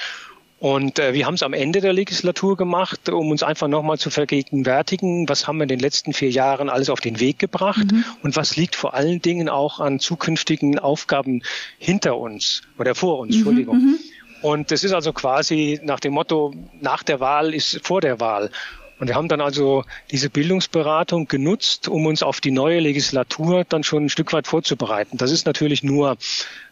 Und 0.60 0.98
äh, 0.98 1.14
wir 1.14 1.26
haben 1.26 1.34
es 1.34 1.44
am 1.44 1.52
Ende 1.52 1.80
der 1.80 1.92
Legislatur 1.92 2.56
gemacht, 2.56 3.08
um 3.10 3.30
uns 3.30 3.44
einfach 3.44 3.68
nochmal 3.68 3.98
zu 3.98 4.10
vergegenwärtigen, 4.10 5.28
was 5.28 5.46
haben 5.46 5.58
wir 5.58 5.62
in 5.62 5.68
den 5.68 5.78
letzten 5.78 6.12
vier 6.12 6.30
Jahren 6.30 6.68
alles 6.68 6.90
auf 6.90 7.00
den 7.00 7.20
Weg 7.20 7.38
gebracht 7.38 7.92
mhm. 7.92 8.04
und 8.24 8.34
was 8.34 8.56
liegt 8.56 8.74
vor 8.74 8.94
allen 8.94 9.22
Dingen 9.22 9.48
auch 9.48 9.78
an 9.78 10.00
zukünftigen 10.00 10.80
Aufgaben 10.80 11.42
hinter 11.78 12.18
uns 12.18 12.62
oder 12.76 12.96
vor 12.96 13.20
uns, 13.20 13.30
mhm, 13.30 13.36
Entschuldigung. 13.36 13.76
Mhm. 13.76 13.98
Und 14.42 14.70
das 14.70 14.84
ist 14.84 14.92
also 14.92 15.12
quasi 15.12 15.80
nach 15.82 16.00
dem 16.00 16.12
Motto, 16.12 16.54
nach 16.80 17.02
der 17.02 17.20
Wahl 17.20 17.54
ist 17.54 17.80
vor 17.82 18.00
der 18.00 18.20
Wahl. 18.20 18.50
Und 18.98 19.08
wir 19.08 19.14
haben 19.14 19.28
dann 19.28 19.40
also 19.40 19.84
diese 20.10 20.30
Bildungsberatung 20.30 21.28
genutzt, 21.28 21.88
um 21.88 22.06
uns 22.06 22.22
auf 22.22 22.40
die 22.40 22.50
neue 22.50 22.80
Legislatur 22.80 23.64
dann 23.68 23.84
schon 23.84 24.06
ein 24.06 24.08
Stück 24.08 24.32
weit 24.32 24.46
vorzubereiten. 24.46 25.18
Das 25.18 25.30
ist 25.30 25.46
natürlich 25.46 25.82
nur 25.82 26.16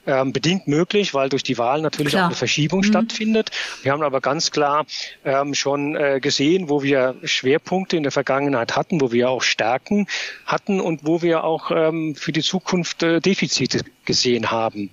ähm, 0.06 0.32
bedingt 0.32 0.68
möglich, 0.68 1.14
weil 1.14 1.28
durch 1.28 1.42
die 1.42 1.58
Wahl 1.58 1.82
natürlich 1.82 2.12
klar. 2.12 2.24
auch 2.24 2.28
eine 2.28 2.36
Verschiebung 2.36 2.80
mhm. 2.80 2.84
stattfindet. 2.84 3.50
Wir 3.82 3.92
haben 3.92 4.02
aber 4.02 4.20
ganz 4.20 4.50
klar 4.50 4.86
ähm, 5.24 5.54
schon 5.54 5.96
äh, 5.96 6.20
gesehen, 6.20 6.68
wo 6.68 6.82
wir 6.82 7.16
Schwerpunkte 7.24 7.96
in 7.96 8.02
der 8.02 8.12
Vergangenheit 8.12 8.76
hatten, 8.76 9.00
wo 9.00 9.12
wir 9.12 9.30
auch 9.30 9.42
Stärken 9.42 10.06
hatten 10.46 10.80
und 10.80 11.06
wo 11.06 11.22
wir 11.22 11.44
auch 11.44 11.70
ähm, 11.70 12.14
für 12.14 12.32
die 12.32 12.42
Zukunft 12.42 13.02
äh, 13.02 13.20
Defizite 13.20 13.82
gesehen 14.04 14.50
haben. 14.50 14.90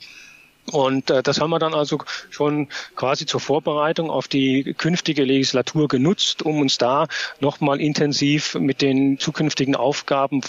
Und 0.72 1.10
äh, 1.10 1.22
das 1.22 1.42
haben 1.42 1.50
wir 1.50 1.60
dann 1.60 1.74
also 1.74 2.00
schon 2.30 2.70
quasi 2.96 3.26
zur 3.26 3.40
Vorbereitung 3.40 4.10
auf 4.10 4.28
die 4.28 4.74
künftige 4.78 5.24
Legislatur 5.24 5.88
genutzt, 5.88 6.42
um 6.44 6.62
uns 6.62 6.78
da 6.78 7.08
nochmal 7.42 7.82
intensiv 7.82 8.56
mit 8.56 8.82
den 8.82 9.20
zukünftigen 9.20 9.76
Aufgaben 9.76 10.42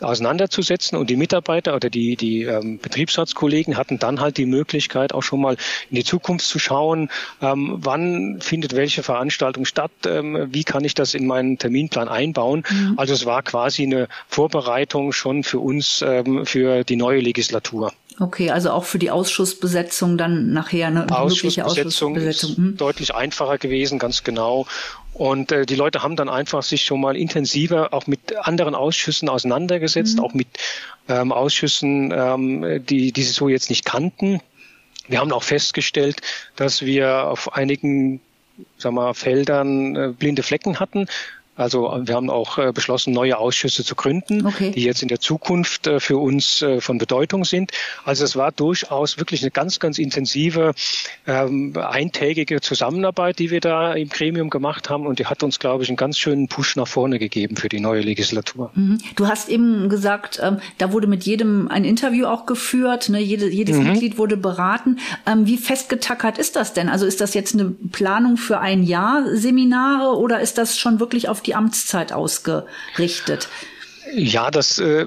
auseinanderzusetzen. 0.00 0.96
Und 0.96 1.10
die 1.10 1.16
Mitarbeiter 1.16 1.74
oder 1.74 1.90
die, 1.90 2.16
die 2.16 2.42
ähm, 2.42 2.78
Betriebsratskollegen 2.78 3.76
hatten 3.76 3.98
dann 3.98 4.20
halt 4.20 4.36
die 4.36 4.46
Möglichkeit, 4.46 5.12
auch 5.12 5.22
schon 5.22 5.40
mal 5.40 5.56
in 5.90 5.96
die 5.96 6.04
Zukunft 6.04 6.46
zu 6.46 6.58
schauen, 6.58 7.10
ähm, 7.42 7.74
wann 7.78 8.40
findet 8.40 8.76
welche 8.76 9.02
Veranstaltung 9.02 9.64
statt, 9.64 9.90
ähm, 10.06 10.46
wie 10.50 10.64
kann 10.64 10.84
ich 10.84 10.94
das 10.94 11.14
in 11.14 11.26
meinen 11.26 11.58
Terminplan 11.58 12.08
einbauen. 12.08 12.62
Mhm. 12.70 12.94
Also 12.96 13.14
es 13.14 13.26
war 13.26 13.42
quasi 13.42 13.82
eine 13.82 14.06
Vorbereitung 14.28 15.12
schon 15.12 15.42
für 15.42 15.58
uns 15.58 16.02
ähm, 16.06 16.46
für 16.46 16.84
die 16.84 16.96
neue 16.96 17.20
Legislatur. 17.20 17.92
Okay, 18.18 18.50
also 18.50 18.70
auch 18.70 18.84
für 18.84 18.98
die 18.98 19.10
Ausschussbesetzung 19.10 20.16
dann 20.16 20.52
nachher 20.52 20.86
eine 20.86 21.00
mögliche 21.00 21.66
Ausschussbesetzung. 21.66 22.16
Ist 22.16 22.56
hm. 22.56 22.76
deutlich 22.76 23.14
einfacher 23.14 23.58
gewesen, 23.58 23.98
ganz 23.98 24.24
genau. 24.24 24.66
Und 25.12 25.52
äh, 25.52 25.64
die 25.66 25.76
Leute 25.76 26.02
haben 26.02 26.16
dann 26.16 26.28
einfach 26.28 26.62
sich 26.62 26.84
schon 26.84 27.00
mal 27.00 27.16
intensiver 27.16 27.94
auch 27.94 28.06
mit 28.06 28.36
anderen 28.36 28.74
Ausschüssen 28.74 29.28
auseinandergesetzt, 29.28 30.18
mhm. 30.18 30.24
auch 30.24 30.34
mit 30.34 30.48
ähm, 31.08 31.32
Ausschüssen, 31.32 32.12
ähm, 32.14 32.84
die, 32.84 33.12
die 33.12 33.22
sie 33.22 33.32
so 33.32 33.48
jetzt 33.48 33.70
nicht 33.70 33.86
kannten. 33.86 34.40
Wir 35.08 35.20
haben 35.20 35.32
auch 35.32 35.42
festgestellt, 35.42 36.20
dass 36.56 36.82
wir 36.82 37.28
auf 37.28 37.54
einigen 37.54 38.20
sag 38.78 38.92
mal, 38.92 39.14
Feldern 39.14 39.96
äh, 39.96 40.12
blinde 40.16 40.42
Flecken 40.42 40.80
hatten. 40.80 41.06
Also 41.56 42.00
wir 42.04 42.14
haben 42.14 42.28
auch 42.28 42.58
äh, 42.58 42.72
beschlossen, 42.72 43.12
neue 43.12 43.38
Ausschüsse 43.38 43.82
zu 43.82 43.94
gründen, 43.94 44.46
okay. 44.46 44.72
die 44.72 44.82
jetzt 44.82 45.02
in 45.02 45.08
der 45.08 45.20
Zukunft 45.20 45.86
äh, 45.86 46.00
für 46.00 46.18
uns 46.18 46.60
äh, 46.60 46.80
von 46.80 46.98
Bedeutung 46.98 47.44
sind. 47.44 47.72
Also 48.04 48.24
es 48.24 48.36
war 48.36 48.52
durchaus 48.52 49.18
wirklich 49.18 49.42
eine 49.42 49.50
ganz, 49.50 49.80
ganz 49.80 49.98
intensive, 49.98 50.74
ähm, 51.26 51.72
eintägige 51.76 52.60
Zusammenarbeit, 52.60 53.38
die 53.38 53.50
wir 53.50 53.60
da 53.60 53.94
im 53.94 54.10
Gremium 54.10 54.50
gemacht 54.50 54.90
haben. 54.90 55.06
Und 55.06 55.18
die 55.18 55.26
hat 55.26 55.42
uns, 55.42 55.58
glaube 55.58 55.82
ich, 55.82 55.88
einen 55.88 55.96
ganz 55.96 56.18
schönen 56.18 56.48
Push 56.48 56.76
nach 56.76 56.86
vorne 56.86 57.18
gegeben 57.18 57.56
für 57.56 57.70
die 57.70 57.80
neue 57.80 58.02
Legislatur. 58.02 58.70
Mhm. 58.74 58.98
Du 59.16 59.26
hast 59.26 59.48
eben 59.48 59.88
gesagt, 59.88 60.38
ähm, 60.42 60.58
da 60.76 60.92
wurde 60.92 61.06
mit 61.06 61.24
jedem 61.24 61.68
ein 61.68 61.84
Interview 61.84 62.26
auch 62.26 62.44
geführt, 62.44 63.08
ne? 63.08 63.20
Jede, 63.20 63.48
jedes 63.48 63.78
mhm. 63.78 63.84
Mitglied 63.84 64.18
wurde 64.18 64.36
beraten. 64.36 64.98
Ähm, 65.24 65.46
wie 65.46 65.56
festgetackert 65.56 66.36
ist 66.36 66.56
das 66.56 66.74
denn? 66.74 66.90
Also 66.90 67.06
ist 67.06 67.20
das 67.20 67.32
jetzt 67.32 67.54
eine 67.54 67.70
Planung 67.92 68.36
für 68.36 68.58
ein 68.58 68.82
Jahr 68.82 69.24
Seminare 69.34 70.16
oder 70.18 70.40
ist 70.40 70.58
das 70.58 70.78
schon 70.78 71.00
wirklich 71.00 71.28
auf 71.28 71.45
die 71.46 71.54
Amtszeit 71.54 72.12
ausgerichtet? 72.12 73.48
Ja, 74.14 74.50
das 74.50 74.78
äh, 74.78 75.06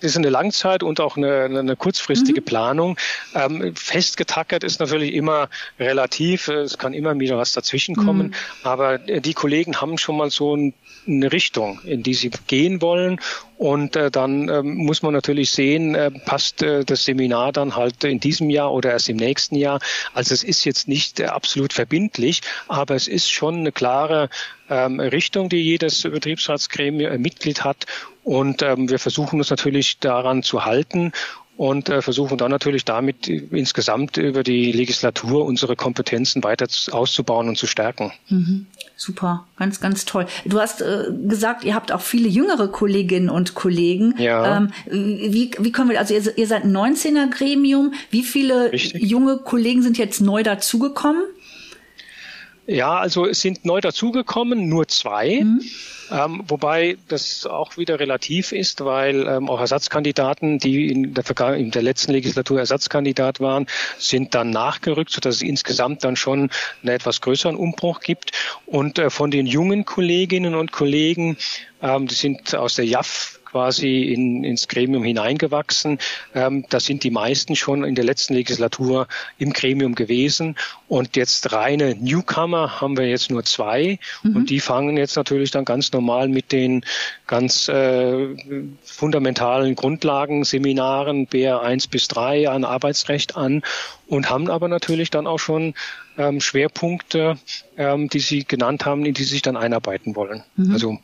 ist 0.00 0.16
eine 0.16 0.30
Langzeit 0.30 0.82
und 0.82 1.00
auch 1.00 1.16
eine, 1.16 1.44
eine 1.44 1.76
kurzfristige 1.76 2.40
mhm. 2.40 2.44
Planung. 2.44 2.96
Ähm, 3.34 3.74
festgetackert 3.74 4.64
ist 4.64 4.80
natürlich 4.80 5.14
immer 5.14 5.48
relativ. 5.78 6.48
Es 6.48 6.78
kann 6.78 6.94
immer 6.94 7.18
wieder 7.18 7.36
was 7.36 7.52
dazwischenkommen. 7.52 8.28
Mhm. 8.28 8.34
Aber 8.62 8.98
die 8.98 9.34
Kollegen 9.34 9.80
haben 9.80 9.98
schon 9.98 10.16
mal 10.16 10.30
so 10.30 10.56
ein 10.56 10.74
eine 11.06 11.32
Richtung, 11.32 11.80
in 11.84 12.02
die 12.02 12.14
sie 12.14 12.30
gehen 12.46 12.80
wollen. 12.82 13.20
Und 13.56 13.94
äh, 13.94 14.10
dann 14.10 14.48
äh, 14.48 14.62
muss 14.62 15.02
man 15.02 15.12
natürlich 15.12 15.50
sehen, 15.50 15.94
äh, 15.94 16.10
passt 16.10 16.62
äh, 16.62 16.84
das 16.84 17.04
Seminar 17.04 17.52
dann 17.52 17.76
halt 17.76 18.02
in 18.04 18.18
diesem 18.18 18.48
Jahr 18.48 18.72
oder 18.72 18.90
erst 18.92 19.10
im 19.10 19.16
nächsten 19.16 19.54
Jahr. 19.54 19.80
Also 20.14 20.32
es 20.32 20.42
ist 20.42 20.64
jetzt 20.64 20.88
nicht 20.88 21.20
äh, 21.20 21.26
absolut 21.26 21.72
verbindlich, 21.72 22.40
aber 22.68 22.94
es 22.94 23.06
ist 23.06 23.30
schon 23.30 23.56
eine 23.56 23.72
klare 23.72 24.30
ähm, 24.70 24.98
Richtung, 24.98 25.50
die 25.50 25.62
jedes 25.62 26.02
Betriebsratsgremium 26.02 27.12
äh, 27.12 27.18
Mitglied 27.18 27.62
hat. 27.62 27.84
Und 28.24 28.62
ähm, 28.62 28.88
wir 28.88 28.98
versuchen 28.98 29.38
uns 29.40 29.50
natürlich 29.50 29.98
daran 29.98 30.42
zu 30.42 30.64
halten 30.64 31.12
und 31.60 31.90
äh, 31.90 32.00
versuchen 32.00 32.38
dann 32.38 32.50
natürlich 32.50 32.86
damit 32.86 33.28
insgesamt 33.28 34.16
über 34.16 34.42
die 34.42 34.72
Legislatur 34.72 35.44
unsere 35.44 35.76
Kompetenzen 35.76 36.42
weiter 36.42 36.66
auszubauen 36.90 37.50
und 37.50 37.58
zu 37.58 37.66
stärken. 37.66 38.12
Mhm. 38.30 38.64
Super, 38.96 39.46
ganz, 39.58 39.78
ganz 39.78 40.06
toll. 40.06 40.24
Du 40.46 40.58
hast 40.58 40.80
äh, 40.80 41.08
gesagt, 41.28 41.64
ihr 41.64 41.74
habt 41.74 41.92
auch 41.92 42.00
viele 42.00 42.30
jüngere 42.30 42.68
Kolleginnen 42.68 43.28
und 43.28 43.54
Kollegen. 43.54 44.14
Ja. 44.16 44.56
Ähm, 44.56 44.70
wie, 44.86 45.50
wie 45.58 45.70
können 45.70 45.90
wir, 45.90 45.98
also 45.98 46.14
ihr, 46.14 46.38
ihr 46.38 46.46
seid 46.46 46.64
ein 46.64 46.74
19er 46.74 47.28
Gremium. 47.28 47.92
Wie 48.10 48.22
viele 48.22 48.72
Richtig. 48.72 49.02
junge 49.02 49.36
Kollegen 49.36 49.82
sind 49.82 49.98
jetzt 49.98 50.22
neu 50.22 50.42
dazugekommen? 50.42 51.24
Ja, 52.70 52.98
also 52.98 53.26
es 53.26 53.40
sind 53.40 53.64
neu 53.64 53.80
dazugekommen, 53.80 54.68
nur 54.68 54.86
zwei. 54.86 55.40
Mhm. 55.42 55.60
Ähm, 56.12 56.44
wobei 56.46 56.98
das 57.08 57.44
auch 57.44 57.76
wieder 57.76 57.98
relativ 57.98 58.52
ist, 58.52 58.84
weil 58.84 59.26
ähm, 59.26 59.48
auch 59.48 59.58
Ersatzkandidaten, 59.58 60.60
die 60.60 60.86
in 60.86 61.12
der, 61.12 61.54
in 61.54 61.72
der 61.72 61.82
letzten 61.82 62.12
Legislatur 62.12 62.60
Ersatzkandidat 62.60 63.40
waren, 63.40 63.66
sind 63.98 64.36
dann 64.36 64.50
nachgerückt, 64.50 65.10
sodass 65.10 65.36
es 65.36 65.42
insgesamt 65.42 66.04
dann 66.04 66.14
schon 66.14 66.50
einen 66.82 66.94
etwas 66.94 67.20
größeren 67.20 67.56
Umbruch 67.56 68.00
gibt. 68.00 68.30
Und 68.66 69.00
äh, 69.00 69.10
von 69.10 69.32
den 69.32 69.46
jungen 69.46 69.84
Kolleginnen 69.84 70.54
und 70.54 70.70
Kollegen, 70.70 71.38
ähm, 71.82 72.06
die 72.06 72.14
sind 72.14 72.54
aus 72.54 72.74
der 72.74 72.86
JAF 72.86 73.39
quasi 73.50 74.02
in, 74.02 74.44
ins 74.44 74.68
Gremium 74.68 75.02
hineingewachsen. 75.02 75.98
Ähm, 76.34 76.64
da 76.68 76.80
sind 76.80 77.02
die 77.02 77.10
meisten 77.10 77.56
schon 77.56 77.84
in 77.84 77.94
der 77.94 78.04
letzten 78.04 78.34
Legislatur 78.34 79.08
im 79.38 79.52
Gremium 79.52 79.94
gewesen. 79.94 80.56
Und 80.88 81.16
jetzt 81.16 81.52
reine 81.52 81.96
Newcomer 81.96 82.80
haben 82.80 82.96
wir 82.96 83.08
jetzt 83.08 83.30
nur 83.30 83.44
zwei. 83.44 83.98
Mhm. 84.22 84.36
Und 84.36 84.50
die 84.50 84.60
fangen 84.60 84.96
jetzt 84.96 85.16
natürlich 85.16 85.50
dann 85.50 85.64
ganz 85.64 85.92
normal 85.92 86.28
mit 86.28 86.52
den 86.52 86.84
ganz 87.26 87.68
äh, 87.68 88.28
fundamentalen 88.82 89.74
Grundlagenseminaren 89.74 91.26
BR 91.26 91.62
1 91.62 91.88
bis 91.88 92.08
3 92.08 92.48
an 92.48 92.64
Arbeitsrecht 92.64 93.36
an 93.36 93.62
und 94.06 94.30
haben 94.30 94.50
aber 94.50 94.68
natürlich 94.68 95.10
dann 95.10 95.26
auch 95.26 95.38
schon 95.38 95.74
ähm, 96.18 96.40
Schwerpunkte, 96.40 97.38
ähm, 97.76 98.08
die 98.08 98.20
Sie 98.20 98.44
genannt 98.44 98.84
haben, 98.84 99.04
in 99.06 99.14
die 99.14 99.22
Sie 99.22 99.30
sich 99.30 99.42
dann 99.42 99.56
einarbeiten 99.56 100.16
wollen. 100.16 100.42
Mhm. 100.56 100.72
Also 100.72 100.98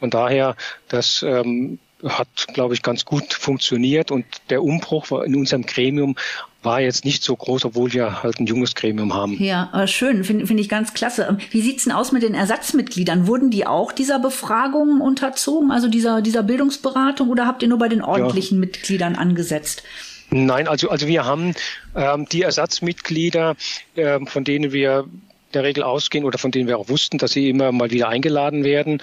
von 0.00 0.10
daher, 0.10 0.56
das 0.88 1.22
ähm, 1.22 1.78
hat, 2.02 2.28
glaube 2.54 2.74
ich, 2.74 2.82
ganz 2.82 3.04
gut 3.04 3.34
funktioniert 3.34 4.10
und 4.10 4.24
der 4.48 4.62
Umbruch 4.62 5.10
in 5.22 5.36
unserem 5.36 5.64
Gremium 5.66 6.16
war 6.62 6.80
jetzt 6.80 7.04
nicht 7.04 7.22
so 7.22 7.34
groß, 7.34 7.64
obwohl 7.64 7.92
wir 7.92 8.22
halt 8.22 8.38
ein 8.38 8.46
junges 8.46 8.74
Gremium 8.74 9.14
haben. 9.14 9.42
Ja, 9.42 9.86
schön, 9.86 10.24
finde 10.24 10.46
find 10.46 10.60
ich 10.60 10.68
ganz 10.68 10.92
klasse. 10.92 11.26
Ähm, 11.28 11.38
wie 11.50 11.62
sieht's 11.62 11.84
denn 11.84 11.92
aus 11.92 12.12
mit 12.12 12.22
den 12.22 12.34
Ersatzmitgliedern? 12.34 13.26
Wurden 13.26 13.50
die 13.50 13.66
auch 13.66 13.92
dieser 13.92 14.18
Befragung 14.18 15.00
unterzogen, 15.00 15.70
also 15.70 15.88
dieser, 15.88 16.20
dieser 16.20 16.42
Bildungsberatung, 16.42 17.28
oder 17.30 17.46
habt 17.46 17.62
ihr 17.62 17.68
nur 17.68 17.78
bei 17.78 17.88
den 17.88 18.02
ordentlichen 18.02 18.58
ja. 18.58 18.60
Mitgliedern 18.60 19.16
angesetzt? 19.16 19.82
Nein, 20.30 20.68
also, 20.68 20.90
also 20.90 21.06
wir 21.06 21.24
haben 21.24 21.54
ähm, 21.96 22.26
die 22.30 22.42
Ersatzmitglieder, 22.42 23.56
äh, 23.96 24.20
von 24.26 24.44
denen 24.44 24.72
wir 24.72 25.06
der 25.54 25.64
Regel 25.64 25.82
ausgehen 25.82 26.24
oder 26.24 26.38
von 26.38 26.52
denen 26.52 26.68
wir 26.68 26.78
auch 26.78 26.88
wussten, 26.88 27.18
dass 27.18 27.32
sie 27.32 27.48
immer 27.48 27.72
mal 27.72 27.90
wieder 27.90 28.08
eingeladen 28.08 28.62
werden, 28.62 29.00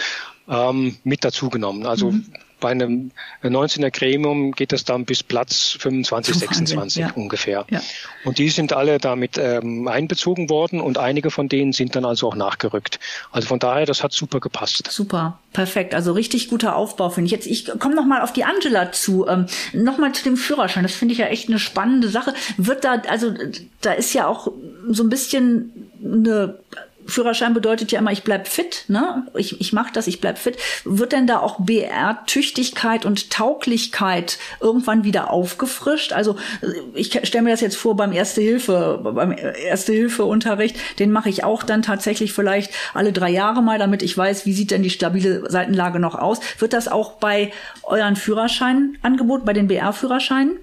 ähm, 0.50 0.98
mit 1.04 1.24
dazugenommen. 1.24 1.86
Also 1.86 2.12
mhm 2.12 2.26
bei 2.60 2.72
einem 2.72 3.12
19er 3.44 3.92
Gremium 3.92 4.52
geht 4.52 4.74
es 4.74 4.84
dann 4.84 5.06
bis 5.06 5.22
Platz 5.22 5.78
25, 5.80 6.36
26 6.36 7.02
ja. 7.02 7.12
ungefähr. 7.12 7.66
Ja. 7.70 7.82
Und 8.26 8.40
die 8.40 8.50
sind 8.50 8.74
alle 8.74 8.98
damit 8.98 9.38
ähm, 9.38 9.88
einbezogen 9.88 10.50
worden 10.50 10.82
und 10.82 10.98
einige 10.98 11.30
von 11.30 11.50
denen 11.50 11.72
sind 11.72 11.96
dann 11.96 12.06
also 12.06 12.28
auch 12.28 12.36
nachgerückt. 12.36 13.00
Also 13.32 13.48
von 13.48 13.60
daher, 13.60 13.86
das 13.86 14.04
hat 14.04 14.14
super 14.14 14.40
gepasst. 14.40 14.90
Super, 14.92 15.40
perfekt. 15.54 15.94
Also 15.94 16.14
richtig 16.14 16.50
guter 16.50 16.76
Aufbau 16.76 17.10
finde 17.10 17.28
ich. 17.28 17.32
Jetzt, 17.32 17.48
ich 17.48 17.66
komme 17.80 17.96
noch 17.96 18.06
mal 18.06 18.22
auf 18.22 18.34
die 18.34 18.44
Angela 18.44 18.92
zu. 18.92 19.28
Ähm, 19.28 19.46
noch 19.74 19.98
mal 19.98 20.14
zu 20.14 20.24
dem 20.24 20.38
Führerschein. 20.38 20.84
Das 20.84 20.96
finde 20.96 21.14
ich 21.14 21.20
ja 21.20 21.28
echt 21.28 21.50
eine 21.50 21.60
spannende 21.60 22.10
Sache. 22.10 22.34
Wird 22.58 22.84
da, 22.84 23.02
also 23.08 23.34
da 23.82 23.94
ist 23.94 24.14
ja 24.14 24.28
auch 24.28 24.52
so 24.90 25.04
ein 25.04 25.10
bisschen 25.10 25.92
eine 26.04 26.58
Führerschein 27.08 27.54
bedeutet 27.54 27.92
ja 27.92 28.00
immer, 28.00 28.12
ich 28.12 28.24
bleib 28.24 28.48
fit, 28.48 28.86
ne? 28.88 29.26
Ich, 29.36 29.60
ich 29.62 29.74
mache 29.74 29.92
das, 29.94 30.08
ich 30.08 30.22
bleib 30.22 30.38
fit. 30.38 30.58
Wird 30.84 31.14
denn 31.14 31.28
da 31.28 31.40
auch 31.40 31.60
BR-Tüchtigkeit 31.60 33.06
und 33.06 33.30
Tauglichkeit 33.32 34.38
irgendwann 34.60 35.04
wieder 35.04 35.32
aufgefrischt? 35.32 36.14
Also 36.14 36.36
ich 36.94 37.20
stelle 37.24 37.44
mir 37.44 37.52
das 37.52 37.62
jetzt 37.62 37.78
vor 37.78 37.96
beim 37.96 38.12
Erste-Hilfe, 38.12 39.00
beim 39.04 39.32
Erste-Hilfe-Unterricht, 39.32 40.78
den 41.00 41.12
mache 41.12 41.30
ich 41.30 41.44
auch 41.44 41.64
dann 41.64 41.82
tatsächlich 41.82 42.34
vielleicht 42.34 42.72
alle 42.94 43.14
drei 43.14 43.30
Jahre 43.30 43.62
mal, 43.62 43.80
damit 43.80 44.04
ich 44.04 44.18
weiß, 44.18 44.46
wie 44.46 44.54
sieht 44.54 44.72
denn 44.72 44.84
die 44.84 44.90
stabile 44.90 45.50
Seitenlage 45.50 46.00
noch 46.00 46.16
aus. 46.16 46.40
Wird 46.60 46.74
das 46.74 46.88
auch 46.88 47.14
bei 47.14 47.52
euren 47.84 48.16
Führerscheinangebot, 48.16 49.46
bei 49.46 49.54
den 49.54 49.68
BR-Führerscheinen? 49.68 50.60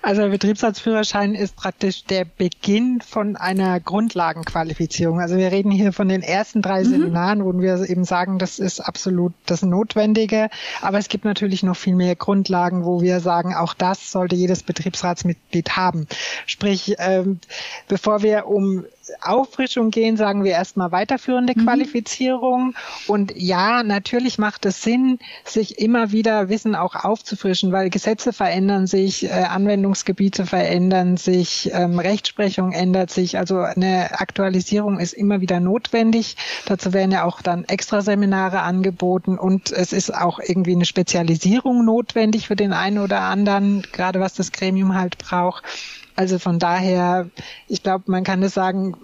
Also 0.00 0.22
der 0.22 0.28
Betriebsarztführerschein 0.28 1.34
ist 1.34 1.56
praktisch 1.56 2.04
der 2.04 2.24
Beginn 2.24 3.00
von 3.00 3.36
einer 3.36 3.80
Grundlagenqualifizierung. 3.80 5.20
Also 5.20 5.36
wir 5.36 5.50
reden 5.50 5.70
hier 5.70 5.92
von 5.92 6.08
den 6.08 6.22
ersten 6.22 6.62
drei 6.62 6.84
mhm. 6.84 6.88
Seminaren, 6.88 7.44
wo 7.44 7.52
wir 7.58 7.88
eben 7.88 8.04
sagen, 8.04 8.38
das 8.38 8.58
ist 8.58 8.80
absolut 8.80 9.32
das 9.46 9.62
Notwendige. 9.62 10.50
Aber 10.82 10.98
es 10.98 11.08
gibt 11.08 11.24
natürlich 11.24 11.62
noch 11.62 11.76
viel 11.76 11.96
mehr 11.96 12.14
Grundlagen, 12.14 12.84
wo 12.84 13.02
wir 13.02 13.20
sagen, 13.20 13.54
auch 13.54 13.74
das 13.74 14.12
sollte 14.12 14.36
jedes 14.36 14.62
Betriebsratsmitglied 14.62 15.76
haben. 15.76 16.06
Sprich, 16.46 16.94
ähm, 16.98 17.40
bevor 17.88 18.22
wir 18.22 18.46
um 18.46 18.84
Auffrischung 19.20 19.90
gehen, 19.90 20.16
sagen 20.16 20.44
wir 20.44 20.52
erstmal 20.52 20.92
weiterführende 20.92 21.54
mhm. 21.56 21.64
Qualifizierung. 21.64 22.74
Und 23.06 23.32
ja, 23.36 23.82
natürlich 23.82 24.38
macht 24.38 24.66
es 24.66 24.82
Sinn, 24.82 25.18
sich 25.44 25.78
immer 25.78 26.12
wieder 26.12 26.48
Wissen 26.48 26.74
auch 26.74 26.94
aufzufrischen, 26.94 27.72
weil 27.72 27.90
Gesetze 27.90 28.32
verändern 28.32 28.86
sich, 28.86 29.24
äh, 29.24 29.30
Anwendungsgebiete 29.30 30.46
verändern 30.46 31.16
sich, 31.16 31.70
ähm, 31.72 31.98
Rechtsprechung 31.98 32.72
ändert 32.72 33.10
sich. 33.10 33.38
Also 33.38 33.58
eine 33.58 34.20
Aktualisierung 34.20 34.98
ist 34.98 35.12
immer 35.12 35.40
wieder 35.40 35.60
notwendig. 35.60 36.36
Dazu 36.66 36.92
werden 36.92 37.12
ja 37.12 37.24
auch 37.24 37.42
dann 37.42 37.64
extra 37.64 38.00
Seminare 38.00 38.60
angeboten 38.60 39.38
und 39.38 39.70
es 39.70 39.92
ist 39.92 40.14
auch 40.14 40.40
irgendwie 40.40 40.72
eine 40.72 40.84
Spezialisierung 40.84 41.84
notwendig 41.84 42.48
für 42.48 42.56
den 42.56 42.72
einen 42.72 42.98
oder 42.98 43.20
anderen, 43.20 43.82
gerade 43.92 44.20
was 44.20 44.34
das 44.34 44.52
Gremium 44.52 44.94
halt 44.94 45.18
braucht. 45.18 45.64
Also 46.18 46.40
von 46.40 46.58
daher, 46.58 47.30
ich 47.68 47.84
glaube, 47.84 48.10
man 48.10 48.24
kann 48.24 48.42
es 48.42 48.52
sagen, 48.52 48.96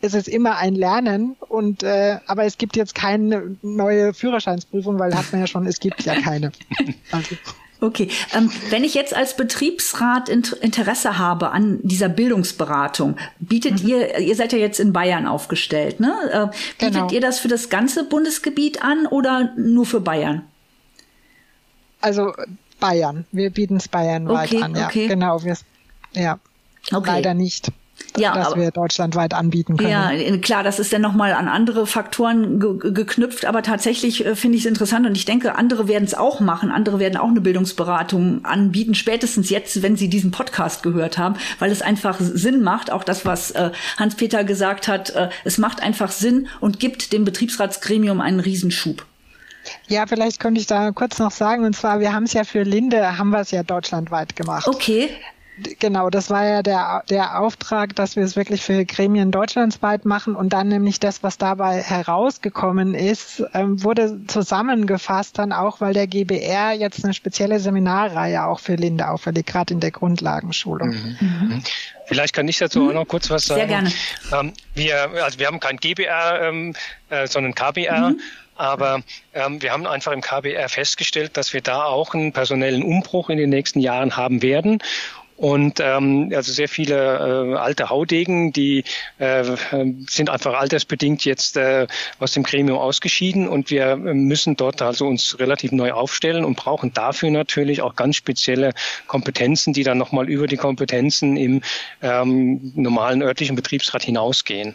es 0.00 0.14
ist 0.14 0.26
immer 0.26 0.56
ein 0.56 0.74
Lernen 0.74 1.36
und 1.38 1.84
äh, 1.84 2.18
aber 2.26 2.42
es 2.42 2.58
gibt 2.58 2.74
jetzt 2.74 2.96
keine 2.96 3.56
neue 3.62 4.12
Führerscheinsprüfung, 4.12 4.98
weil 4.98 5.14
hat 5.14 5.30
man 5.30 5.42
ja 5.42 5.46
schon, 5.46 5.64
es 5.68 5.78
gibt 5.78 6.02
ja 6.02 6.20
keine. 6.20 6.50
Also. 7.12 7.36
Okay, 7.80 8.08
ähm, 8.34 8.50
wenn 8.70 8.82
ich 8.82 8.94
jetzt 8.94 9.14
als 9.14 9.36
Betriebsrat 9.36 10.28
Interesse 10.28 11.18
habe 11.18 11.52
an 11.52 11.78
dieser 11.84 12.08
Bildungsberatung, 12.08 13.16
bietet 13.38 13.84
mhm. 13.84 13.88
ihr, 13.88 14.18
ihr 14.18 14.34
seid 14.34 14.52
ja 14.52 14.58
jetzt 14.58 14.80
in 14.80 14.92
Bayern 14.92 15.28
aufgestellt, 15.28 16.00
ne? 16.00 16.12
Äh, 16.32 16.56
bietet 16.80 16.94
genau. 16.94 17.10
ihr 17.12 17.20
das 17.20 17.38
für 17.38 17.48
das 17.48 17.68
ganze 17.68 18.02
Bundesgebiet 18.08 18.82
an 18.82 19.06
oder 19.06 19.52
nur 19.56 19.86
für 19.86 20.00
Bayern? 20.00 20.42
Also 22.00 22.32
Bayern, 22.80 23.24
wir 23.30 23.50
bieten 23.50 23.76
es 23.76 23.86
bayernweit 23.86 24.52
okay, 24.52 24.62
an, 24.64 24.74
ja. 24.74 24.86
Okay. 24.86 25.06
Genau, 25.06 25.44
wir, 25.44 25.56
ja. 26.12 26.40
Okay. 26.92 27.10
Leider 27.10 27.34
nicht. 27.34 27.72
Ja, 28.18 28.34
dass 28.34 28.48
aber, 28.48 28.60
wir 28.60 28.70
deutschlandweit 28.70 29.34
anbieten 29.34 29.76
können. 29.76 29.90
Ja, 29.90 30.36
klar, 30.38 30.62
das 30.62 30.78
ist 30.78 30.92
dann 30.92 31.02
nochmal 31.02 31.32
an 31.32 31.48
andere 31.48 31.86
Faktoren 31.86 32.60
ge 32.60 32.92
geknüpft, 32.92 33.44
aber 33.44 33.62
tatsächlich 33.62 34.24
äh, 34.24 34.34
finde 34.34 34.56
ich 34.56 34.64
es 34.64 34.68
interessant 34.68 35.06
und 35.06 35.16
ich 35.16 35.24
denke, 35.24 35.54
andere 35.54 35.88
werden 35.88 36.04
es 36.04 36.14
auch 36.14 36.40
machen, 36.40 36.70
andere 36.70 36.98
werden 36.98 37.16
auch 37.16 37.28
eine 37.28 37.40
Bildungsberatung 37.40 38.44
anbieten, 38.44 38.94
spätestens 38.94 39.50
jetzt, 39.50 39.82
wenn 39.82 39.96
sie 39.96 40.08
diesen 40.08 40.30
Podcast 40.30 40.82
gehört 40.82 41.18
haben, 41.18 41.36
weil 41.58 41.70
es 41.70 41.82
einfach 41.82 42.16
Sinn 42.20 42.62
macht, 42.62 42.90
auch 42.90 43.04
das, 43.04 43.24
was 43.26 43.50
äh, 43.52 43.70
Hans-Peter 43.98 44.44
gesagt 44.44 44.88
hat, 44.88 45.10
äh, 45.10 45.28
es 45.44 45.58
macht 45.58 45.82
einfach 45.82 46.10
Sinn 46.10 46.48
und 46.60 46.80
gibt 46.80 47.12
dem 47.12 47.24
Betriebsratsgremium 47.24 48.20
einen 48.20 48.40
Riesenschub. 48.40 49.04
Ja, 49.88 50.06
vielleicht 50.06 50.38
könnte 50.40 50.60
ich 50.60 50.66
da 50.66 50.92
kurz 50.92 51.18
noch 51.18 51.32
sagen, 51.32 51.64
und 51.64 51.74
zwar, 51.74 52.00
wir 52.00 52.12
haben 52.12 52.24
es 52.24 52.32
ja 52.32 52.44
für 52.44 52.62
Linde, 52.62 53.18
haben 53.18 53.30
wir 53.30 53.40
es 53.40 53.50
ja 53.50 53.62
deutschlandweit 53.62 54.36
gemacht. 54.36 54.68
Okay. 54.68 55.10
Genau, 55.78 56.10
das 56.10 56.28
war 56.28 56.44
ja 56.44 56.62
der, 56.62 57.02
der 57.08 57.40
Auftrag, 57.40 57.96
dass 57.96 58.14
wir 58.14 58.22
es 58.22 58.36
wirklich 58.36 58.62
für 58.62 58.84
Gremien 58.84 59.30
deutschlandsweit 59.30 60.04
machen 60.04 60.36
und 60.36 60.52
dann 60.52 60.68
nämlich 60.68 61.00
das, 61.00 61.22
was 61.22 61.38
dabei 61.38 61.80
herausgekommen 61.80 62.94
ist, 62.94 63.42
ähm, 63.54 63.82
wurde 63.82 64.20
zusammengefasst 64.26 65.38
dann 65.38 65.52
auch, 65.52 65.80
weil 65.80 65.94
der 65.94 66.06
GBR 66.06 66.72
jetzt 66.72 67.04
eine 67.04 67.14
spezielle 67.14 67.58
Seminarreihe 67.58 68.44
auch 68.44 68.60
für 68.60 68.74
Linde 68.74 69.08
auferlegt, 69.08 69.48
gerade 69.48 69.72
in 69.72 69.80
der 69.80 69.92
Grundlagenschulung. 69.92 70.88
Mhm. 70.88 71.16
Mhm. 71.20 71.62
Vielleicht 72.04 72.34
kann 72.34 72.46
ich 72.48 72.58
dazu 72.58 72.80
mhm. 72.80 72.90
auch 72.90 72.94
noch 72.94 73.08
kurz 73.08 73.30
was 73.30 73.46
sagen. 73.46 73.60
Sehr 73.60 73.68
gerne. 73.68 73.92
Ähm, 74.32 74.52
wir, 74.74 75.24
also 75.24 75.38
wir 75.38 75.46
haben 75.46 75.60
kein 75.60 75.78
GBR, 75.78 76.42
ähm, 76.42 76.74
äh, 77.08 77.26
sondern 77.26 77.54
KBR. 77.54 78.10
Mhm. 78.10 78.20
Aber 78.56 79.02
ähm, 79.34 79.60
wir 79.60 79.72
haben 79.72 79.86
einfach 79.86 80.12
im 80.12 80.22
KBR 80.22 80.68
festgestellt, 80.68 81.36
dass 81.36 81.52
wir 81.52 81.60
da 81.60 81.84
auch 81.84 82.14
einen 82.14 82.32
personellen 82.32 82.82
Umbruch 82.82 83.28
in 83.28 83.36
den 83.36 83.50
nächsten 83.50 83.80
Jahren 83.80 84.16
haben 84.16 84.40
werden. 84.40 84.82
Und 85.36 85.80
ähm, 85.80 86.32
also 86.34 86.50
sehr 86.50 86.68
viele 86.68 86.94
äh, 86.96 87.56
alte 87.56 87.90
Haudegen, 87.90 88.52
die 88.52 88.84
äh, 89.18 89.44
sind 90.08 90.30
einfach 90.30 90.54
altersbedingt 90.54 91.26
jetzt 91.26 91.58
äh, 91.58 91.86
aus 92.18 92.32
dem 92.32 92.42
Gremium 92.42 92.78
ausgeschieden 92.78 93.46
und 93.46 93.70
wir 93.70 93.96
müssen 93.96 94.56
dort 94.56 94.80
also 94.80 95.06
uns 95.06 95.38
relativ 95.38 95.72
neu 95.72 95.92
aufstellen 95.92 96.44
und 96.44 96.56
brauchen 96.56 96.94
dafür 96.94 97.30
natürlich 97.30 97.82
auch 97.82 97.96
ganz 97.96 98.16
spezielle 98.16 98.72
Kompetenzen, 99.08 99.74
die 99.74 99.82
dann 99.82 99.98
nochmal 99.98 100.28
über 100.30 100.46
die 100.46 100.56
Kompetenzen 100.56 101.36
im 101.36 101.60
ähm, 102.00 102.72
normalen 102.74 103.22
örtlichen 103.22 103.56
Betriebsrat 103.56 104.02
hinausgehen. 104.04 104.74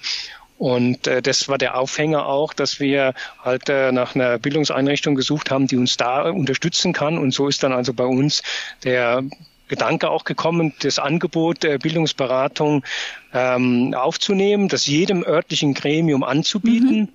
Und 0.60 1.08
äh, 1.08 1.24
das 1.24 1.50
war 1.50 1.58
der 1.58 1.76
Aufhänger 1.76 2.28
auch, 2.28 2.54
dass 2.54 2.80
wir 2.80 3.16
halt 3.44 3.68
äh, 3.68 3.92
nach 3.92 4.14
einer 4.14 4.38
Bildungseinrichtung 4.38 5.16
gesucht 5.16 5.50
haben, 5.50 5.66
die 5.66 5.76
uns 5.76 5.98
da 5.98 6.30
unterstützen 6.30 6.94
kann. 6.94 7.18
Und 7.18 7.34
so 7.34 7.48
ist 7.48 7.64
dann 7.64 7.74
also 7.74 7.96
bei 7.96 8.06
uns 8.06 8.44
der 8.84 9.24
Gedanke 9.72 10.10
auch 10.10 10.26
gekommen, 10.26 10.74
das 10.82 11.00
Angebot 11.00 11.64
der 11.64 11.80
Bildungsberatung 11.80 12.84
ähm, 13.34 13.94
aufzunehmen, 13.94 14.68
das 14.68 14.86
jedem 14.86 15.24
örtlichen 15.24 15.74
Gremium 15.74 16.24
anzubieten. 16.24 17.00
Mhm. 17.00 17.08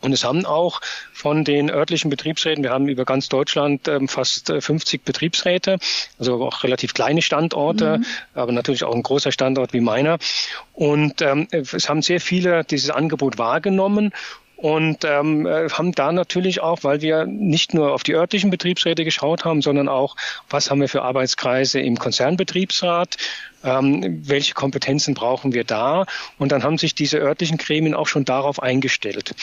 Und 0.00 0.12
es 0.12 0.24
haben 0.24 0.46
auch 0.46 0.80
von 1.12 1.44
den 1.44 1.70
örtlichen 1.70 2.10
Betriebsräten, 2.10 2.64
wir 2.64 2.70
haben 2.70 2.88
über 2.88 3.04
ganz 3.04 3.28
Deutschland 3.28 3.86
ähm, 3.88 4.08
fast 4.08 4.48
50 4.48 4.94
äh, 4.94 5.02
Betriebsräte, 5.04 5.78
also 6.18 6.42
auch 6.42 6.64
relativ 6.64 6.94
kleine 6.94 7.20
Standorte, 7.22 7.98
mhm. 7.98 8.06
aber 8.34 8.52
natürlich 8.52 8.84
auch 8.84 8.94
ein 8.94 9.02
großer 9.02 9.30
Standort 9.30 9.74
wie 9.74 9.80
meiner. 9.80 10.18
Und 10.72 11.20
ähm, 11.20 11.46
es 11.52 11.88
haben 11.90 12.00
sehr 12.00 12.20
viele 12.20 12.64
dieses 12.64 12.90
Angebot 12.90 13.36
wahrgenommen 13.36 14.12
und 14.62 15.04
ähm, 15.04 15.44
äh, 15.44 15.68
haben 15.70 15.90
da 15.90 16.12
natürlich 16.12 16.60
auch, 16.60 16.84
weil 16.84 17.00
wir 17.00 17.26
nicht 17.26 17.74
nur 17.74 17.92
auf 17.92 18.04
die 18.04 18.14
örtlichen 18.14 18.48
Betriebsräte 18.48 19.04
geschaut 19.04 19.44
haben, 19.44 19.60
sondern 19.60 19.88
auch, 19.88 20.14
was 20.48 20.70
haben 20.70 20.80
wir 20.80 20.88
für 20.88 21.02
Arbeitskreise 21.02 21.80
im 21.80 21.98
Konzernbetriebsrat, 21.98 23.16
ähm, 23.64 24.22
welche 24.24 24.54
Kompetenzen 24.54 25.14
brauchen 25.14 25.52
wir 25.52 25.64
da? 25.64 26.06
Und 26.38 26.52
dann 26.52 26.62
haben 26.62 26.78
sich 26.78 26.94
diese 26.94 27.18
örtlichen 27.18 27.58
Gremien 27.58 27.94
auch 27.94 28.06
schon 28.06 28.24
darauf 28.24 28.62
eingestellt. 28.62 29.34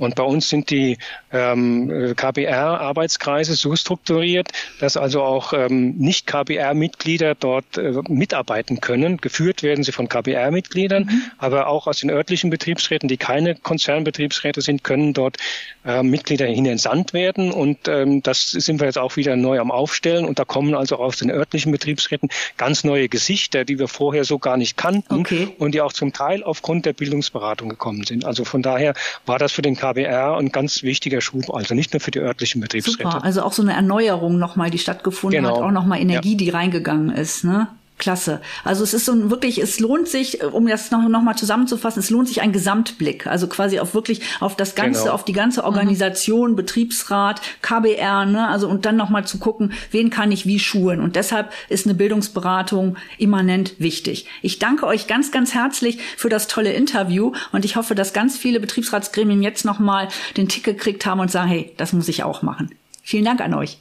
Und 0.00 0.14
bei 0.14 0.22
uns 0.22 0.48
sind 0.48 0.70
die 0.70 0.96
ähm, 1.30 2.14
KBR-Arbeitskreise 2.16 3.54
so 3.54 3.76
strukturiert, 3.76 4.48
dass 4.80 4.96
also 4.96 5.22
auch 5.22 5.52
ähm, 5.52 5.94
Nicht-KBR-Mitglieder 5.98 7.34
dort 7.34 7.76
äh, 7.76 7.92
mitarbeiten 8.08 8.80
können. 8.80 9.18
Geführt 9.18 9.62
werden 9.62 9.84
sie 9.84 9.92
von 9.92 10.08
KBR-Mitgliedern, 10.08 11.04
mhm. 11.04 11.22
aber 11.36 11.66
auch 11.66 11.86
aus 11.86 12.00
den 12.00 12.10
örtlichen 12.10 12.48
Betriebsräten, 12.48 13.10
die 13.10 13.18
keine 13.18 13.56
Konzernbetriebsräte 13.56 14.62
sind, 14.62 14.84
können 14.84 15.12
dort 15.12 15.36
äh, 15.84 16.02
Mitglieder 16.02 16.46
hinentsandt 16.46 17.12
werden. 17.12 17.52
Und 17.52 17.86
ähm, 17.86 18.22
das 18.22 18.52
sind 18.52 18.80
wir 18.80 18.86
jetzt 18.86 18.98
auch 18.98 19.16
wieder 19.16 19.36
neu 19.36 19.60
am 19.60 19.70
Aufstellen. 19.70 20.24
Und 20.24 20.38
da 20.38 20.46
kommen 20.46 20.74
also 20.74 20.96
aus 20.96 21.18
den 21.18 21.30
örtlichen 21.30 21.72
Betriebsräten 21.72 22.30
ganz 22.56 22.84
neue 22.84 23.10
Gesichter, 23.10 23.66
die 23.66 23.78
wir 23.78 23.88
vorher 23.88 24.24
so 24.24 24.38
gar 24.38 24.56
nicht 24.56 24.78
kannten 24.78 25.20
okay. 25.20 25.48
und 25.58 25.74
die 25.74 25.82
auch 25.82 25.92
zum 25.92 26.14
Teil 26.14 26.42
aufgrund 26.42 26.86
der 26.86 26.94
Bildungsberatung 26.94 27.68
gekommen 27.68 28.04
sind. 28.04 28.24
Also 28.24 28.46
von 28.46 28.62
daher 28.62 28.94
war 29.26 29.38
das 29.38 29.52
für 29.52 29.60
den 29.60 29.76
KBR 29.76 29.89
KBR 29.90 30.36
ein 30.36 30.50
ganz 30.50 30.82
wichtiger 30.82 31.20
Schub, 31.20 31.52
also 31.52 31.74
nicht 31.74 31.92
nur 31.92 32.00
für 32.00 32.10
die 32.10 32.20
örtlichen 32.20 32.60
Betriebsräte. 32.60 33.10
Super, 33.10 33.24
also 33.24 33.42
auch 33.42 33.52
so 33.52 33.62
eine 33.62 33.72
Erneuerung 33.72 34.38
nochmal, 34.38 34.70
die 34.70 34.78
stattgefunden 34.78 35.42
genau. 35.42 35.56
hat, 35.56 35.62
auch 35.62 35.70
nochmal 35.70 36.00
Energie, 36.00 36.32
ja. 36.32 36.38
die 36.38 36.50
reingegangen 36.50 37.10
ist, 37.10 37.44
ne? 37.44 37.68
Klasse. 38.00 38.40
Also 38.64 38.82
es 38.82 38.92
ist 38.92 39.04
so 39.04 39.12
ein 39.12 39.30
wirklich, 39.30 39.58
es 39.58 39.78
lohnt 39.78 40.08
sich, 40.08 40.42
um 40.42 40.66
das 40.66 40.90
noch, 40.90 41.08
noch 41.08 41.22
mal 41.22 41.36
zusammenzufassen, 41.36 42.00
es 42.00 42.10
lohnt 42.10 42.26
sich 42.26 42.42
ein 42.42 42.50
Gesamtblick. 42.50 43.28
Also 43.28 43.46
quasi 43.46 43.78
auf 43.78 43.94
wirklich 43.94 44.22
auf 44.40 44.56
das 44.56 44.74
Ganze, 44.74 45.02
genau. 45.02 45.14
auf 45.14 45.24
die 45.24 45.32
ganze 45.32 45.62
Organisation, 45.62 46.52
mhm. 46.52 46.56
Betriebsrat, 46.56 47.40
KBR, 47.62 48.26
ne? 48.26 48.48
Also 48.48 48.68
und 48.68 48.84
dann 48.84 48.96
noch 48.96 49.10
mal 49.10 49.24
zu 49.24 49.38
gucken, 49.38 49.72
wen 49.92 50.10
kann 50.10 50.32
ich 50.32 50.46
wie 50.46 50.58
schulen. 50.58 51.00
Und 51.00 51.14
deshalb 51.14 51.52
ist 51.68 51.86
eine 51.86 51.94
Bildungsberatung 51.94 52.96
immanent 53.18 53.78
wichtig. 53.78 54.26
Ich 54.42 54.58
danke 54.58 54.86
euch 54.86 55.06
ganz, 55.06 55.30
ganz 55.30 55.54
herzlich 55.54 55.98
für 56.16 56.28
das 56.28 56.48
tolle 56.48 56.72
Interview 56.72 57.32
und 57.52 57.64
ich 57.64 57.76
hoffe, 57.76 57.94
dass 57.94 58.12
ganz 58.12 58.36
viele 58.36 58.58
Betriebsratsgremien 58.58 59.42
jetzt 59.42 59.64
noch 59.64 59.78
mal 59.78 60.08
den 60.36 60.48
Tick 60.48 60.64
gekriegt 60.64 61.06
haben 61.06 61.20
und 61.20 61.30
sagen, 61.30 61.48
hey, 61.48 61.72
das 61.76 61.92
muss 61.92 62.08
ich 62.08 62.24
auch 62.24 62.42
machen. 62.42 62.74
Vielen 63.02 63.24
Dank 63.24 63.40
an 63.40 63.54
euch. 63.54 63.78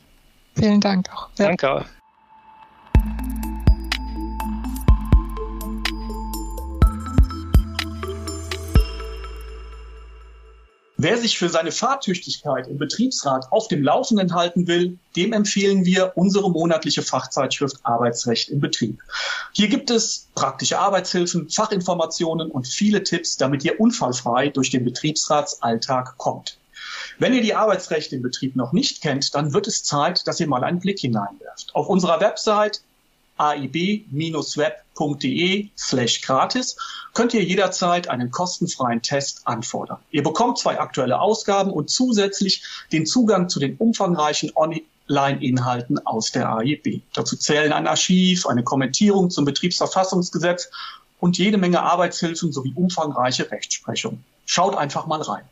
Vielen 0.56 0.82
Dank 0.82 1.10
auch. 1.14 1.30
Ja. 1.38 1.48
Danke. 1.56 1.86
Wer 11.02 11.18
sich 11.18 11.38
für 11.38 11.48
seine 11.48 11.72
Fahrtüchtigkeit 11.72 12.68
im 12.68 12.78
Betriebsrat 12.78 13.54
auf 13.54 13.70
dem 13.70 13.82
Laufenden 13.82 14.34
halten 14.34 14.68
will, 14.68 15.00
dem 15.16 15.32
empfehlen 15.32 15.86
wir 15.86 16.12
unsere 16.16 16.52
monatliche 16.52 17.04
Fachzeitschrift 17.04 17.78
Arbeitsrecht 17.84 18.50
im 18.50 18.60
Betrieb. 18.60 19.00
Hier 19.54 19.70
gibt 19.70 19.92
es 19.92 20.28
praktische 20.36 20.78
Arbeitshilfen, 20.78 21.50
Fachinformationen 21.50 22.52
und 22.52 22.68
viele 22.68 23.02
Tipps, 23.02 23.38
damit 23.38 23.64
ihr 23.64 23.80
unfallfrei 23.80 24.50
durch 24.50 24.72
den 24.72 24.84
Betriebsratsalltag 24.84 26.18
kommt. 26.18 26.58
Wenn 27.18 27.34
ihr 27.34 27.44
die 27.44 27.56
Arbeitsrechte 27.56 28.18
im 28.18 28.22
Betrieb 28.22 28.58
noch 28.58 28.74
nicht 28.74 29.02
kennt, 29.02 29.34
dann 29.36 29.54
wird 29.54 29.68
es 29.68 29.86
Zeit, 29.86 30.28
dass 30.28 30.42
ihr 30.42 30.48
mal 30.48 30.66
einen 30.66 30.80
Blick 30.80 31.00
hineinwerft. 31.00 31.74
Auf 31.76 31.88
unserer 31.88 32.20
Website 32.20 32.82
aib-web.de 33.40 34.90
slash 35.78 36.22
gratis 36.22 36.76
könnt 37.14 37.34
ihr 37.34 37.44
jederzeit 37.44 38.08
einen 38.10 38.30
kostenfreien 38.32 39.02
Test 39.02 39.42
anfordern. 39.46 39.98
Ihr 40.12 40.24
bekommt 40.24 40.58
zwei 40.60 40.80
aktuelle 40.80 41.20
Ausgaben 41.20 41.72
und 41.72 41.90
zusätzlich 41.90 42.64
den 42.92 43.06
Zugang 43.06 43.50
zu 43.50 43.60
den 43.60 43.78
umfangreichen 43.78 44.52
Online-Inhalten 44.56 46.06
aus 46.06 46.32
der 46.32 46.50
AIB. 46.50 47.02
Dazu 47.14 47.36
zählen 47.36 47.74
ein 47.74 47.88
Archiv, 47.88 48.46
eine 48.46 48.64
Kommentierung 48.64 49.30
zum 49.30 49.46
Betriebsverfassungsgesetz 49.46 50.70
und 51.20 51.38
jede 51.38 51.58
Menge 51.58 51.82
Arbeitshilfen 51.82 52.52
sowie 52.52 52.74
umfangreiche 52.76 53.50
Rechtsprechung. 53.52 54.24
Schaut 54.46 54.76
einfach 54.76 55.06
mal 55.08 55.22
rein. 55.22 55.44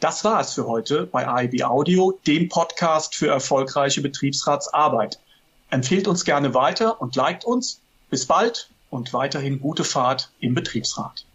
Das 0.00 0.22
war 0.22 0.40
es 0.40 0.52
für 0.52 0.66
heute 0.66 1.06
bei 1.06 1.26
AIB 1.26 1.64
Audio, 1.64 2.18
dem 2.26 2.48
Podcast 2.48 3.16
für 3.16 3.28
erfolgreiche 3.28 4.00
Betriebsratsarbeit. 4.00 5.18
Empfehlt 5.70 6.08
uns 6.08 6.24
gerne 6.24 6.54
weiter 6.54 7.00
und 7.00 7.14
liked 7.16 7.44
uns. 7.44 7.80
Bis 8.10 8.26
bald 8.26 8.70
und 8.90 9.12
weiterhin 9.12 9.60
gute 9.60 9.84
Fahrt 9.84 10.30
im 10.40 10.54
Betriebsrat. 10.54 11.26